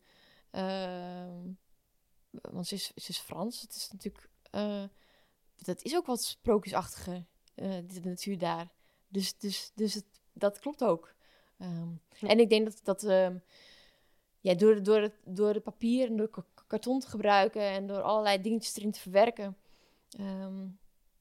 Uh, 0.52 1.44
want 2.30 2.66
ze 2.66 2.74
is, 2.74 2.92
ze 2.94 3.10
is 3.10 3.18
Frans. 3.18 3.60
Het 3.60 3.74
is 3.74 3.90
natuurlijk... 3.92 4.28
Uh, 4.54 4.84
dat 5.56 5.82
is 5.82 5.96
ook 5.96 6.06
wat 6.06 6.22
sprookjesachtige, 6.22 7.24
uh, 7.54 7.74
de 7.86 8.00
natuur 8.02 8.38
daar. 8.38 8.68
Dus, 9.08 9.38
dus, 9.38 9.72
dus 9.74 9.94
het, 9.94 10.06
dat 10.32 10.58
klopt 10.58 10.84
ook. 10.84 11.14
Um, 11.58 12.00
En 12.20 12.40
ik 12.40 12.48
denk 12.48 12.64
dat, 12.64 12.80
dat 12.82 13.04
ehm, 13.04 13.36
ja, 14.40 14.54
door, 14.54 14.82
door, 14.82 15.00
het, 15.00 15.14
door 15.24 15.54
het 15.54 15.62
papier 15.62 16.06
en 16.06 16.16
door 16.16 16.44
karton 16.66 17.00
te 17.00 17.08
gebruiken 17.08 17.62
en 17.62 17.86
door 17.86 18.00
allerlei 18.00 18.40
dingetjes 18.40 18.76
erin 18.76 18.92
te 18.92 19.00
verwerken, 19.00 19.56
ehm, 20.18 20.66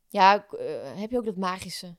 ja, 0.08 0.46
eh, 0.48 1.00
heb 1.00 1.12
je 1.12 1.18
ook 1.18 1.26
dat 1.26 1.36
magische. 1.38 1.96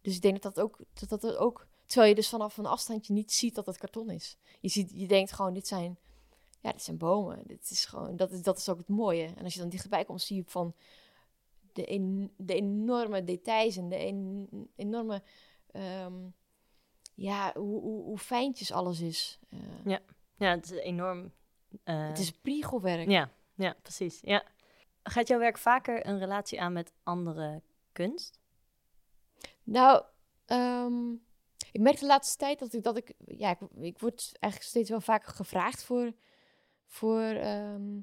Dus 0.00 0.16
ik 0.16 0.22
denk 0.22 0.42
dat 0.42 0.54
dat 0.54 0.64
ook, 0.64 0.78
dat 1.08 1.20
dat 1.20 1.36
ook, 1.36 1.66
terwijl 1.86 2.08
je 2.08 2.14
dus 2.16 2.28
vanaf 2.28 2.56
een 2.56 2.66
afstandje 2.66 3.12
niet 3.12 3.32
ziet 3.32 3.54
dat 3.54 3.66
het 3.66 3.78
karton 3.78 4.10
is. 4.10 4.38
Je, 4.60 4.68
ziet, 4.68 4.90
je 4.94 5.06
denkt 5.06 5.32
gewoon, 5.32 5.52
dit 5.54 5.66
zijn, 5.66 5.98
ja, 6.60 6.72
dit 6.72 6.82
zijn 6.82 6.96
bomen. 6.98 7.42
Dit 7.46 7.70
is 7.70 7.84
gewoon, 7.84 8.16
dat 8.16 8.30
is, 8.30 8.42
dat 8.42 8.58
is 8.58 8.68
ook 8.68 8.78
het 8.78 8.88
mooie. 8.88 9.24
En 9.36 9.44
als 9.44 9.54
je 9.54 9.60
dan 9.60 9.68
dichterbij 9.68 10.04
komt, 10.04 10.22
zie 10.22 10.36
je 10.36 10.44
van 10.46 10.74
de, 11.72 11.86
en- 11.86 12.32
de 12.36 12.54
enorme 12.54 13.24
details 13.24 13.76
en 13.76 13.88
de 13.88 13.96
en- 13.96 14.68
enorme, 14.76 15.22
ehm, 15.70 16.14
ja, 17.14 17.52
hoe, 17.54 17.80
hoe, 17.80 18.02
hoe 18.04 18.18
fijntjes 18.18 18.72
alles 18.72 19.00
is. 19.00 19.38
Eh, 19.48 19.58
Ja, 20.36 20.50
het 20.50 20.64
is 20.64 20.70
enorm. 20.78 21.32
eh, 21.84 22.06
Het 22.08 22.18
is 22.18 22.32
priegelwerk. 22.32 23.08
Ja, 23.10 23.30
ja, 23.54 23.76
precies. 23.82 24.20
Ja. 24.22 24.44
Gaat 25.02 25.28
jouw 25.28 25.38
werk 25.38 25.58
vaker 25.58 26.06
een 26.06 26.18
relatie 26.18 26.60
aan 26.60 26.72
met 26.72 26.92
andere 27.02 27.62
kunst? 27.92 28.40
Nou, 29.62 30.04
ehm, 30.44 31.12
ik 31.72 31.80
merk 31.80 31.98
de 31.98 32.06
laatste 32.06 32.38
tijd 32.38 32.58
dat 32.58 32.72
ik, 32.72 32.82
dat 32.82 32.96
ik, 32.96 33.14
ja, 33.26 33.50
ik, 33.50 33.58
ik 33.80 33.98
word 33.98 34.32
eigenlijk 34.38 34.72
steeds 34.72 34.90
wel 34.90 35.00
vaker 35.00 35.32
gevraagd 35.32 35.84
voor, 35.84 36.12
voor 36.86 37.20
ehm, 37.20 38.00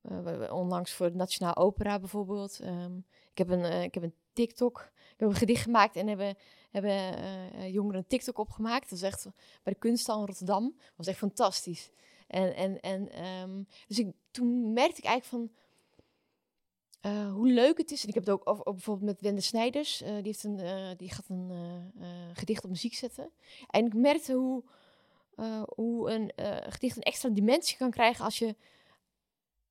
eh, 0.00 0.52
onlangs 0.52 0.92
voor 0.92 1.06
het 1.06 1.14
Nationaal 1.14 1.56
Opera 1.56 1.98
bijvoorbeeld. 1.98 2.60
Ehm, 2.60 2.96
ik, 3.30 3.38
heb 3.38 3.48
een, 3.48 3.64
eh, 3.64 3.82
ik 3.82 3.94
heb 3.94 4.02
een 4.02 4.14
TikTok, 4.32 4.90
ik 4.94 5.20
heb 5.20 5.28
een 5.28 5.34
gedicht 5.34 5.62
gemaakt 5.62 5.96
en 5.96 6.06
hebben, 6.06 6.36
hebben 6.70 6.90
eh, 6.90 7.72
jongeren 7.72 7.98
een 7.98 8.06
TikTok 8.06 8.38
opgemaakt. 8.38 8.90
Dat 8.90 8.98
is 8.98 9.04
echt 9.04 9.24
bij 9.62 9.72
de 9.72 9.78
kunsthal 9.78 10.20
in 10.20 10.26
Rotterdam. 10.26 10.74
Dat 10.76 10.96
was 10.96 11.06
echt 11.06 11.18
fantastisch. 11.18 11.90
En, 12.26 12.54
en, 12.54 12.80
en 12.80 13.66
dus 13.86 13.98
ik, 13.98 14.12
toen 14.30 14.72
merkte 14.72 14.98
ik 14.98 15.04
eigenlijk 15.04 15.24
van, 15.24 15.56
eh, 17.00 17.32
hoe 17.32 17.48
leuk 17.48 17.78
het 17.78 17.90
is. 17.90 18.02
En 18.02 18.08
ik 18.08 18.14
heb 18.14 18.26
het 18.26 18.46
ook, 18.46 18.64
bijvoorbeeld 18.64 19.06
met 19.06 19.20
Wende 19.20 19.40
Snijders. 19.40 20.02
eh, 20.02 20.14
die, 20.14 20.22
heeft 20.22 20.44
een, 20.44 20.58
eh, 20.58 20.90
die 20.96 21.10
gaat 21.10 21.28
een 21.28 21.52
gedicht 22.34 22.64
op 22.64 22.70
muziek 22.70 22.94
zetten. 22.94 23.30
En 23.70 23.86
ik 23.86 23.94
merkte 23.94 24.32
hoe, 24.32 24.64
hoe 25.74 26.10
een 26.10 26.32
gedicht 26.72 26.96
een 26.96 27.02
extra 27.02 27.28
dimensie 27.28 27.76
kan 27.76 27.90
krijgen 27.90 28.24
als, 28.24 28.38
je, 28.38 28.56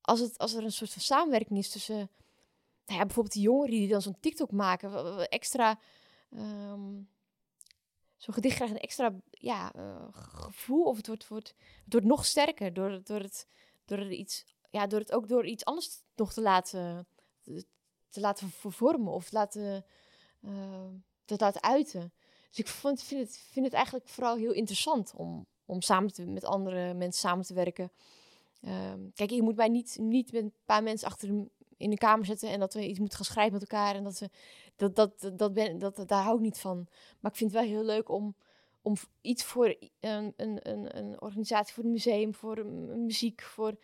als, 0.00 0.20
het, 0.20 0.38
als 0.38 0.54
er 0.54 0.64
een 0.64 0.72
soort 0.72 0.92
van 0.92 1.02
samenwerking 1.02 1.58
is 1.58 1.70
tussen 1.70 2.10
nou 2.86 2.98
ja, 2.98 3.04
bijvoorbeeld 3.04 3.34
die 3.34 3.42
jongeren 3.42 3.70
die 3.70 3.88
dan 3.88 4.02
zo'n 4.02 4.20
TikTok 4.20 4.52
maken. 4.52 5.18
Extra. 5.28 5.78
ehm, 6.30 7.02
Zo'n 8.16 8.34
gedicht 8.34 8.54
krijgt 8.54 8.74
een 8.74 8.80
extra 8.80 9.14
ja, 9.30 9.72
gevoel. 10.12 10.84
Of 10.84 10.96
het 10.96 11.06
wordt, 11.06 11.28
wordt, 11.28 11.54
het 11.84 11.92
wordt 11.92 12.06
nog 12.06 12.24
sterker 12.24 12.72
door, 12.72 13.00
door, 13.04 13.20
het, 13.20 13.46
door, 13.84 14.12
iets, 14.12 14.44
ja, 14.70 14.86
door 14.86 15.00
het 15.00 15.12
ook 15.12 15.28
door 15.28 15.46
iets 15.46 15.64
anders 15.64 16.02
nog 16.14 16.32
te 16.32 16.40
laten 16.40 17.06
te 18.08 18.20
laten 18.20 18.50
vervormen 18.50 19.12
of 19.12 19.32
laten, 19.32 19.84
eh, 20.40 20.88
te 21.24 21.34
laten 21.36 21.62
uiten. 21.62 22.12
Dus 22.48 22.58
ik 22.58 22.68
vind, 22.68 23.10
het, 23.10 23.44
vind 23.50 23.64
het 23.64 23.74
eigenlijk 23.74 24.08
vooral 24.08 24.36
heel 24.36 24.52
interessant 24.52 25.12
om, 25.16 25.46
om 25.64 25.82
samen 25.82 26.32
met 26.32 26.44
andere 26.44 26.94
mensen 26.94 27.20
samen 27.20 27.44
te 27.44 27.54
werken. 27.54 27.92
Ehm, 28.60 29.00
kijk, 29.14 29.30
je 29.30 29.42
moet 29.42 29.56
mij 29.56 29.68
niet, 29.68 29.96
niet 30.00 30.32
met 30.32 30.42
een 30.42 30.52
paar 30.64 30.82
mensen 30.82 31.08
achter 31.08 31.28
hem 31.28 31.50
in 31.76 31.90
de 31.90 31.96
kamer 31.96 32.26
zetten 32.26 32.50
en 32.50 32.60
dat 32.60 32.74
we 32.74 32.88
iets 32.88 32.98
moeten 32.98 33.16
gaan 33.16 33.26
schrijven 33.26 33.52
met 33.52 33.62
elkaar. 33.62 33.94
En 33.94 34.04
dat 34.04 34.18
we, 34.18 34.30
dat, 34.76 34.96
dat, 34.96 35.38
dat, 35.38 35.52
ben, 35.52 35.78
dat, 35.78 36.02
daar 36.06 36.22
hou 36.22 36.36
ik 36.36 36.42
niet 36.42 36.58
van. 36.58 36.86
Maar 37.20 37.30
ik 37.30 37.36
vind 37.36 37.52
het 37.52 37.60
wel 37.60 37.70
heel 37.70 37.84
leuk 37.84 38.08
om, 38.08 38.34
om 38.82 38.94
iets 39.20 39.44
voor 39.44 39.76
een, 40.00 40.32
een, 40.36 40.68
een, 40.70 40.96
een 40.96 41.20
organisatie, 41.20 41.74
voor 41.74 41.84
een 41.84 41.90
museum, 41.90 42.34
voor 42.34 42.66
muziek, 42.66 43.42
voor 43.42 43.76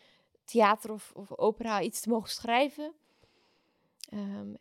theater 0.45 0.93
of, 0.93 1.13
of 1.15 1.33
opera 1.33 1.81
iets 1.81 2.01
te 2.01 2.09
mogen 2.09 2.31
schrijven. 2.31 2.93
Ehm, 4.09 4.55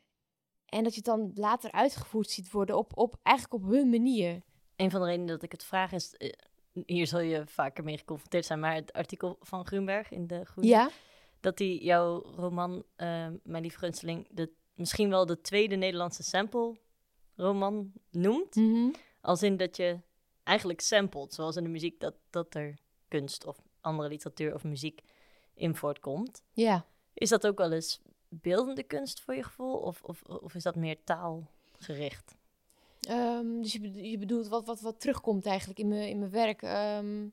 en 0.66 0.84
dat 0.84 0.96
je 0.96 1.02
het 1.04 1.06
dan 1.06 1.32
later 1.34 1.72
uitgevoerd 1.72 2.30
ziet 2.30 2.52
worden 2.52 2.78
op, 2.78 2.98
op 2.98 3.16
eigenlijk 3.24 3.64
op 3.64 3.72
hun 3.72 3.90
manier. 3.90 4.42
Een 4.76 4.92
van 4.92 5.00
de 5.00 5.06
redenen 5.06 5.28
dat 5.28 5.44
ik 5.44 5.52
het 5.52 5.64
vraag 5.64 5.92
is, 5.92 6.14
eh, 6.16 6.32
hier 6.86 7.08
zul 7.08 7.20
je 7.20 7.44
vaker 7.48 7.84
mee 7.84 7.98
geconfronteerd 7.98 8.46
zijn, 8.46 8.60
maar 8.60 8.74
het 8.76 8.94
artikel 8.94 9.38
van 9.40 9.66
Grunberg 9.66 10.12
in 10.12 10.28
de 10.28 10.46
Groene, 10.46 10.70
Ja, 10.70 10.90
dat 11.40 11.60
hij 11.60 11.78
jouw 11.78 12.22
roman, 12.22 12.84
eh, 12.96 13.28
Mijn 13.44 13.62
Lieve 13.62 13.78
Gunsteling, 13.78 14.28
de, 14.32 14.52
misschien 14.74 15.10
wel 15.10 15.26
de 15.26 15.42
tweede 15.42 15.76
Nederlandse 15.76 16.24
sample 16.24 16.78
roman 17.36 17.92
noemt. 18.12 18.56
Mhm. 18.56 18.90
Als 19.22 19.44
in 19.44 19.58
dat 19.58 19.78
je 19.78 20.00
eigenlijk 20.44 20.82
samplet, 20.82 21.34
zoals 21.34 21.56
in 21.56 21.64
de 21.64 21.70
muziek, 21.70 22.00
dat, 22.00 22.16
dat 22.30 22.56
er 22.56 22.80
kunst 23.08 23.46
of 23.46 23.58
andere 23.82 24.10
literatuur 24.10 24.54
of 24.54 24.64
muziek 24.64 25.02
in 25.54 25.76
voortkomt. 25.76 26.44
ja. 26.54 26.86
Is 27.14 27.30
dat 27.30 27.48
ook 27.48 27.58
wel 27.58 27.72
eens 27.72 28.02
beeldende 28.42 28.84
kunst 28.84 29.22
voor 29.22 29.36
je 29.36 29.44
gevoel? 29.44 29.78
Of, 29.78 30.04
of, 30.04 30.22
of 30.24 30.56
is 30.56 30.64
dat 30.64 30.76
meer 30.76 30.98
taalgericht? 31.04 32.36
Ehm, 33.08 33.62
dus 33.62 33.74
je, 33.74 33.80
bedo- 33.80 34.00
je 34.00 34.18
bedoelt 34.18 34.48
wat, 34.48 34.66
wat, 34.66 34.82
wat 34.82 35.00
terugkomt 35.00 35.46
eigenlijk 35.46 35.80
in 35.80 35.88
mijn, 35.88 36.10
in 36.10 36.20
mijn 36.20 36.32
werk. 36.32 36.62
Ehm, 36.62 37.28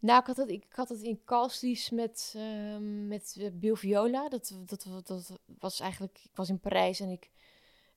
nou, 0.00 0.20
ik 0.20 0.26
had 0.26 0.36
het, 0.36 0.48
ik 0.48 0.64
had 0.68 0.88
het 0.88 1.02
in 1.02 1.20
Calsties 1.24 1.90
met, 1.90 2.34
ehm, 2.36 3.08
met 3.08 3.36
eh, 3.38 3.50
Bill 3.52 3.76
Viola. 3.76 4.28
Dat, 4.28 4.56
dat, 4.66 4.86
dat, 5.04 5.38
was 5.58 5.80
eigenlijk... 5.80 6.20
Ik 6.24 6.36
was 6.36 6.48
in 6.48 6.60
Parijs 6.60 7.00
en 7.00 7.08
ik... 7.08 7.30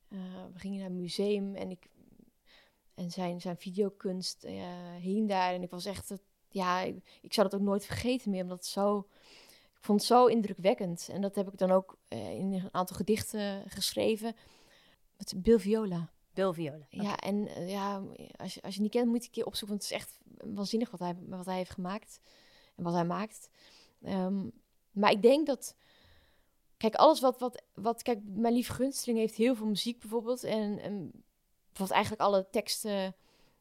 eh, 0.08 0.18
we 0.52 0.58
gingen 0.58 0.78
naar 0.78 0.88
een 0.88 1.00
museum 1.00 1.54
en 1.54 1.70
ik... 1.70 1.88
En 2.94 3.10
zijn, 3.10 3.40
zijn 3.40 3.56
videokunst 3.56 4.46
hing 5.00 5.28
daar. 5.28 5.54
En 5.54 5.62
ik 5.62 5.70
was 5.70 5.84
echt... 5.84 6.12
Ja, 6.48 6.80
ik, 6.80 7.18
ik 7.22 7.32
zou 7.32 7.48
dat 7.48 7.60
ook 7.60 7.66
nooit 7.66 7.84
vergeten 7.84 8.30
meer. 8.30 8.42
Omdat 8.42 8.58
het 8.58 8.66
zo... 8.66 9.06
Ik 9.78 9.84
vond 9.84 10.00
het 10.00 10.08
zo 10.08 10.26
indrukwekkend. 10.26 11.08
En 11.12 11.20
dat 11.20 11.34
heb 11.34 11.48
ik 11.48 11.58
dan 11.58 11.70
ook 11.70 11.98
eh, 12.08 12.30
in 12.30 12.52
een 12.52 12.68
aantal 12.70 12.96
gedichten 12.96 13.70
geschreven. 13.70 14.36
Met 15.16 15.34
Bill 15.36 15.58
Viola. 15.58 16.10
Bill 16.32 16.52
Viola. 16.52 16.86
Ja, 16.90 17.16
en 17.16 17.46
eh, 17.46 17.70
ja, 17.70 18.02
als 18.36 18.54
je, 18.54 18.62
als 18.62 18.74
je 18.74 18.80
niet 18.80 18.90
kent, 18.90 19.06
moet 19.06 19.20
je 19.20 19.26
een 19.26 19.32
keer 19.32 19.46
opzoeken. 19.46 19.78
Want 19.78 19.90
het 19.90 19.98
is 19.98 20.06
echt 20.06 20.18
waanzinnig 20.54 20.90
wat 20.90 21.00
hij, 21.00 21.16
wat 21.26 21.46
hij 21.46 21.56
heeft 21.56 21.70
gemaakt. 21.70 22.20
En 22.76 22.84
wat 22.84 22.92
hij 22.92 23.04
maakt. 23.04 23.48
Ehm, 24.02 24.48
maar 24.90 25.10
ik 25.10 25.22
denk 25.22 25.46
dat... 25.46 25.76
Kijk, 26.76 26.94
alles 26.94 27.20
wat, 27.20 27.38
wat, 27.38 27.62
wat... 27.74 28.02
Kijk, 28.02 28.20
Mijn 28.24 28.54
Lieve 28.54 28.72
Gunsteling 28.72 29.18
heeft 29.18 29.34
heel 29.34 29.54
veel 29.54 29.66
muziek 29.66 30.00
bijvoorbeeld. 30.00 30.44
En, 30.44 30.78
en 30.78 31.10
bijvoorbeeld 31.66 31.90
eigenlijk 31.90 32.22
alle 32.22 32.46
teksten 32.50 33.16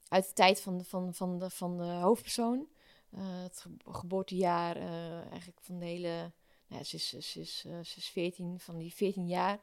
uit 0.08 0.28
de 0.28 0.34
tijd 0.34 0.62
van, 0.62 0.84
van, 0.86 1.14
van, 1.14 1.40
de, 1.40 1.50
van 1.50 1.78
de 1.78 1.84
hoofdpersoon. 1.84 2.68
Eh, 3.10 3.42
het 3.44 3.60
ge- 3.60 3.92
geboortejaar 3.92 4.76
eh, 4.76 5.20
eigenlijk 5.30 5.60
van 5.62 5.80
de 5.80 5.86
hele... 5.86 6.32
Nou, 6.68 6.84
ze, 6.84 6.96
is, 6.96 7.10
ze, 7.10 7.40
is, 7.40 7.64
eh, 7.68 7.80
is 7.80 8.10
14, 8.14 8.60
van 8.60 8.78
die 8.78 8.94
14 8.94 9.28
jaar. 9.28 9.60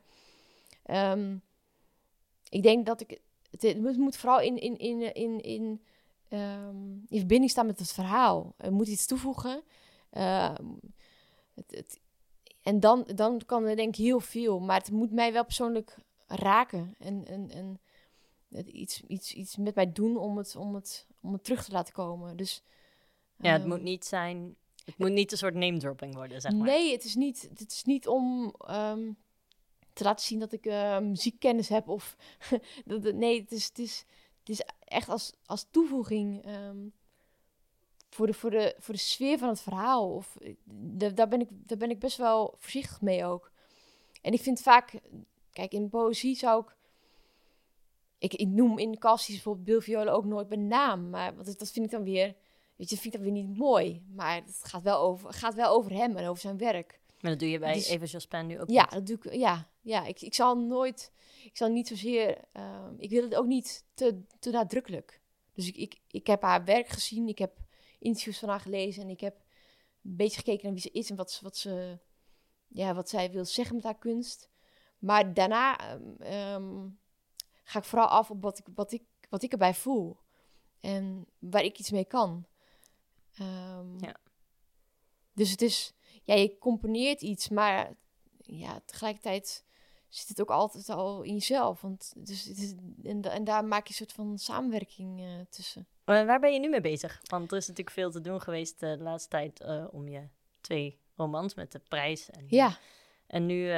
Ehm, 0.82 1.36
ik 2.48 2.62
denk 2.62 2.86
dat 2.86 3.00
ik... 3.00 3.20
Het, 3.50 3.62
het 3.62 3.96
moet, 3.96 4.16
vooral 4.16 4.40
in, 4.40 4.58
in, 4.58 4.78
in, 5.14 5.40
in, 5.40 5.82
ehm, 6.28 6.92
in 7.08 7.18
verbinding 7.18 7.50
staan 7.50 7.66
met 7.66 7.78
het 7.78 7.92
verhaal. 7.92 8.54
Er 8.56 8.72
moet 8.72 8.88
iets 8.88 9.06
toevoegen. 9.06 9.62
Ehm, 10.10 10.66
het, 11.54 11.70
het, 11.70 12.00
en 12.62 12.80
dan, 12.80 13.08
dan 13.14 13.40
kan 13.46 13.64
er 13.64 13.76
denk 13.76 13.96
ik 13.96 14.04
heel 14.04 14.20
veel. 14.20 14.60
Maar 14.60 14.78
het 14.78 14.90
moet 14.90 15.12
mij 15.12 15.32
wel 15.32 15.44
persoonlijk 15.44 15.96
raken. 16.26 16.94
En, 16.98 17.26
en, 17.26 17.50
en 17.50 17.80
iets, 18.64 19.02
iets, 19.06 19.34
iets 19.34 19.56
met 19.56 19.74
mij 19.74 19.92
doen 19.92 20.16
om 20.16 20.36
het, 20.36 20.56
om, 20.56 20.74
het, 20.74 21.06
om 21.20 21.32
het 21.32 21.44
terug 21.44 21.64
te 21.64 21.72
laten 21.72 21.94
komen. 21.94 22.36
Dus, 22.36 22.62
Ja, 23.36 23.50
het 23.52 23.60
ehm, 23.60 23.68
moet 23.68 23.82
niet 23.82 24.04
zijn... 24.04 24.56
Het 24.84 24.98
moet 24.98 25.10
niet 25.10 25.32
een 25.32 25.38
soort 25.38 25.54
name 25.54 25.78
dropping 25.78 26.14
worden, 26.14 26.40
zeg 26.40 26.52
maar. 26.52 26.66
Nee, 26.66 26.92
het 26.92 27.04
is 27.04 27.14
niet, 27.14 27.48
het 27.54 27.72
is 27.72 27.84
niet 27.84 28.08
om 28.08 28.54
ehm, 28.58 29.12
te 29.92 30.04
laten 30.04 30.24
zien 30.26 30.38
dat 30.38 30.52
ik 30.52 30.66
eh, 30.66 30.98
muziekkennis 30.98 31.68
heb. 31.68 31.88
Of 31.88 32.16
dat, 32.84 33.14
nee, 33.14 33.40
het 33.40 33.52
is, 33.52 33.64
het, 33.64 33.78
is, 33.78 34.04
het 34.38 34.48
is 34.48 34.62
echt 34.84 35.08
als, 35.08 35.32
als 35.46 35.66
toevoeging 35.70 36.44
ehm, 36.44 36.76
voor, 38.10 38.26
de, 38.26 38.34
voor, 38.34 38.50
de, 38.50 38.74
voor 38.78 38.94
de 38.94 39.00
sfeer 39.00 39.38
van 39.38 39.48
het 39.48 39.60
verhaal. 39.60 40.14
Of, 40.14 40.36
eh, 40.36 40.54
da- 40.74 41.10
daar, 41.10 41.28
ben 41.28 41.40
ik, 41.40 41.48
daar 41.50 41.78
ben 41.78 41.90
ik 41.90 41.98
best 41.98 42.16
wel 42.16 42.54
voorzichtig 42.58 43.00
mee 43.00 43.24
ook. 43.24 43.50
En 44.22 44.32
ik 44.32 44.40
vind 44.40 44.60
vaak, 44.60 45.00
kijk, 45.52 45.72
in 45.72 45.88
poëzie 45.88 46.36
zou 46.36 46.62
ik. 46.62 46.76
Ik, 48.18 48.34
ik 48.34 48.48
noem 48.48 48.78
in 48.78 48.90
de 48.90 48.98
casties 48.98 49.34
bijvoorbeeld 49.34 49.64
Bill 49.66 49.80
Viola 49.80 50.10
ook 50.12 50.24
nooit 50.24 50.48
bij 50.48 50.58
naam. 50.58 51.10
Maar 51.10 51.34
want 51.34 51.58
dat 51.58 51.70
vind 51.70 51.84
ik 51.84 51.90
dan 51.90 52.04
weer. 52.04 52.34
Weet 52.76 52.88
je, 52.88 52.94
dat 52.94 53.02
vind 53.04 53.14
ik 53.14 53.22
dan 53.22 53.32
weer 53.32 53.42
niet 53.44 53.56
mooi. 53.58 54.04
Maar 54.14 54.34
het 54.34 54.60
gaat 54.62 54.82
wel 54.82 54.98
over, 54.98 55.32
gaat 55.32 55.54
wel 55.54 55.70
over 55.70 55.92
hem 55.92 56.16
en 56.16 56.26
over 56.28 56.40
zijn 56.40 56.58
werk. 56.58 57.00
Maar 57.20 57.30
dat 57.30 57.40
doe 57.40 57.50
je 57.50 57.58
bij 57.58 57.72
Dus- 57.72 57.88
Eva 57.88 58.04
Jospin 58.04 58.46
nu 58.46 58.60
ook 58.60 58.70
Ja, 58.70 58.82
niet. 58.82 58.90
dat 58.92 59.06
doe 59.06 59.16
ik. 59.32 59.38
Ja, 59.40 59.68
ja 59.80 60.04
ik, 60.04 60.20
ik 60.20 60.34
zal 60.34 60.56
nooit. 60.58 61.12
Ik 61.44 61.56
zal 61.56 61.68
niet 61.68 61.88
zozeer. 61.88 62.38
ehm, 62.52 62.94
ik 62.96 63.10
wil 63.10 63.22
het 63.22 63.34
ook 63.34 63.46
niet 63.46 63.84
te, 63.94 64.22
te 64.38 64.50
nadrukkelijk. 64.50 65.20
Dus 65.52 65.66
ik, 65.68 65.76
ik, 65.76 66.00
ik 66.10 66.26
heb 66.26 66.42
haar 66.42 66.64
werk 66.64 66.88
gezien. 66.88 67.28
Ik 67.28 67.38
heb 67.38 67.58
interviews 67.98 68.38
van 68.38 68.48
haar 68.48 68.60
gelezen. 68.60 69.02
En 69.02 69.08
ik 69.08 69.20
heb 69.20 69.36
een 70.02 70.16
beetje 70.16 70.38
gekeken 70.38 70.62
naar 70.64 70.72
wie 70.72 70.82
ze 70.82 70.90
is 70.90 71.10
en 71.10 71.16
wat, 71.16 71.30
ze- 71.30 71.44
wat, 71.44 71.56
ze, 71.56 71.98
ja, 72.68 72.94
wat 72.94 73.08
zij 73.08 73.30
wil 73.30 73.44
zeggen 73.44 73.74
met 73.74 73.84
haar 73.84 73.98
kunst. 73.98 74.48
Maar 74.98 75.34
daarna 75.34 75.78
ehm, 75.78 76.22
ehm, 76.22 76.88
ga 77.64 77.78
ik 77.78 77.84
vooral 77.84 78.08
af 78.08 78.30
op 78.30 78.42
wat 78.42 78.58
ik, 78.58 78.66
wat, 78.74 78.92
ik, 78.92 79.02
wat 79.28 79.42
ik 79.42 79.52
erbij 79.52 79.74
voel. 79.74 80.18
En 80.80 81.26
waar 81.38 81.64
ik 81.64 81.78
iets 81.78 81.90
mee 81.90 82.04
kan. 82.04 82.46
Ehm, 83.38 83.98
Ja. 84.04 84.16
dus 85.32 85.50
het 85.50 85.62
is, 85.62 85.92
ja, 86.22 86.34
je 86.34 86.58
componeert 86.58 87.22
iets, 87.22 87.48
maar 87.48 87.92
ja, 88.36 88.80
tegelijkertijd 88.84 89.64
zit 90.08 90.28
het 90.28 90.40
ook 90.40 90.50
altijd 90.50 90.88
al 90.88 91.22
in 91.22 91.32
jezelf. 91.32 91.80
Want 91.80 92.12
dus, 92.16 92.44
het 92.44 92.58
is, 92.58 92.74
en, 93.02 93.22
en 93.22 93.44
daar 93.44 93.64
maak 93.64 93.82
je 93.82 93.88
een 93.88 93.94
soort 93.94 94.12
van 94.12 94.38
samenwerking 94.38 95.20
uh, 95.20 95.40
tussen. 95.48 95.86
waar 96.04 96.40
ben 96.40 96.52
je 96.52 96.58
nu 96.58 96.68
mee 96.68 96.80
bezig? 96.80 97.20
Want 97.28 97.50
er 97.50 97.56
is 97.56 97.66
natuurlijk 97.66 97.96
veel 97.96 98.10
te 98.10 98.20
doen 98.20 98.40
geweest 98.40 98.80
de 98.80 98.96
laatste 99.00 99.28
tijd 99.28 99.64
om 99.90 100.08
je 100.08 100.28
twee 100.60 100.98
romans 101.16 101.54
met 101.54 101.72
de 101.72 101.78
prijs. 101.88 102.30
En, 102.30 102.44
ja. 102.48 102.78
En 103.26 103.46
nu 103.46 103.70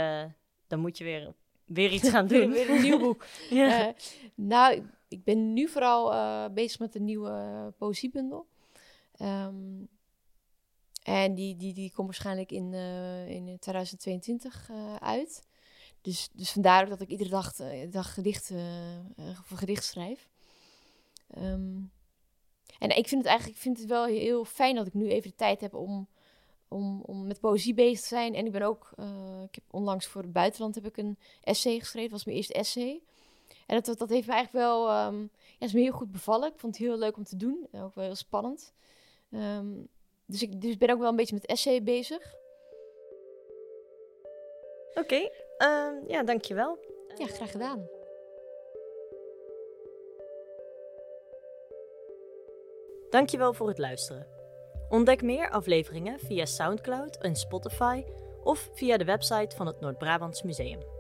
dan 0.67 0.81
moet 0.81 0.99
je 0.99 1.05
weer, 1.05 1.35
weer 1.65 1.93
iets 1.93 2.09
gaan 2.09 2.27
doen. 2.37 2.51
weer 2.51 2.71
een 2.71 2.83
nieuw 2.83 2.99
boek. 2.99 3.25
ja. 3.51 3.95
nou, 4.35 4.91
ik 5.09 5.25
ben 5.25 5.53
nu 5.53 5.69
vooral 5.69 6.11
bezig 6.53 6.79
met 6.79 6.95
een 6.95 7.05
nieuwe 7.05 7.73
poëziebundel. 7.79 8.47
Um, 9.23 9.89
en 11.03 11.35
die, 11.35 11.57
die, 11.57 11.75
die 11.75 11.93
komt 11.93 12.07
waarschijnlijk 12.07 12.53
in, 12.53 12.73
uh, 12.73 13.29
in 13.29 13.59
2022 13.59 14.69
uh, 14.71 14.77
eh, 14.77 14.97
uit. 14.97 15.43
Dus, 16.01 16.29
dus 16.33 16.53
vandaar 16.53 16.83
ook 16.83 16.89
dat 16.89 17.01
ik 17.01 17.09
iedere 17.09 17.31
dag, 17.31 17.55
dag 17.91 18.15
gedicht, 18.15 18.51
of 19.17 19.51
een 19.51 19.57
gedicht 19.57 19.85
schrijf. 19.85 20.29
Um, 21.39 21.93
en 22.79 22.97
ik 22.97 23.09
vind 23.09 23.21
het 23.21 23.27
eigenlijk 23.27 23.59
vind 23.59 23.79
het 23.79 23.89
wel 23.89 24.05
heel 24.05 24.45
fijn 24.45 24.75
dat 24.75 24.87
ik 24.87 24.95
nu 24.95 25.09
even 25.09 25.31
de 25.31 25.37
tijd 25.37 25.61
heb 25.61 25.75
om, 25.75 26.09
om, 26.69 27.01
om 27.01 27.27
met 27.27 27.41
poëzie 27.41 27.75
bezig 27.75 28.01
te 28.01 28.07
zijn. 28.07 28.35
En 28.35 28.47
ik 28.47 28.53
ben 28.53 28.63
ook, 28.63 28.91
ik 29.45 29.55
heb 29.55 29.65
onlangs 29.71 30.07
voor 30.07 30.23
het 30.23 30.33
buitenland 30.33 30.75
heb 30.75 30.87
ik 30.87 30.97
een 30.97 31.19
essay 31.43 31.79
geschreven, 31.79 32.11
dat 32.11 32.19
was 32.19 32.25
mijn 32.25 32.37
eerste 32.37 32.55
essay. 32.55 33.03
En 33.67 33.83
dat, 33.83 33.99
dat 33.99 34.09
heeft 34.09 34.27
me 34.27 34.33
eigenlijk 34.33 34.65
wel, 34.65 35.07
um, 35.07 35.31
ja, 35.59 35.67
is 35.67 35.73
me 35.73 35.81
heel 35.81 35.93
goed 35.93 36.13
bevallen. 36.13 36.53
Ik 36.53 36.59
vond 36.59 36.77
het 36.77 36.87
heel 36.87 36.99
leuk 36.99 37.17
om 37.17 37.25
te 37.25 37.37
doen, 37.37 37.67
ook 37.73 37.95
wel 37.95 38.05
heel 38.05 38.15
spannend. 38.15 38.75
Um, 39.31 39.89
dus 40.27 40.43
ik 40.43 40.61
dus 40.61 40.77
ben 40.77 40.91
ook 40.91 40.99
wel 40.99 41.09
een 41.09 41.17
beetje 41.17 41.35
met 41.35 41.47
essay 41.47 41.83
bezig. 41.83 42.35
Oké, 44.91 45.01
okay, 45.01 45.33
um, 45.59 46.09
ja, 46.09 46.23
dankjewel. 46.23 46.79
Ja, 47.17 47.27
graag 47.27 47.51
gedaan. 47.51 47.89
Dankjewel 53.11 53.53
voor 53.53 53.69
het 53.69 53.79
luisteren. 53.79 54.27
Ontdek 54.89 55.23
meer 55.23 55.51
afleveringen 55.51 56.19
via 56.19 56.45
SoundCloud 56.45 57.17
en 57.17 57.37
Spotify 57.37 58.05
of 58.43 58.71
via 58.73 58.97
de 58.97 59.05
website 59.05 59.57
van 59.57 59.67
het 59.67 59.81
Noord-Brabants 59.81 60.43
Museum. 60.43 60.96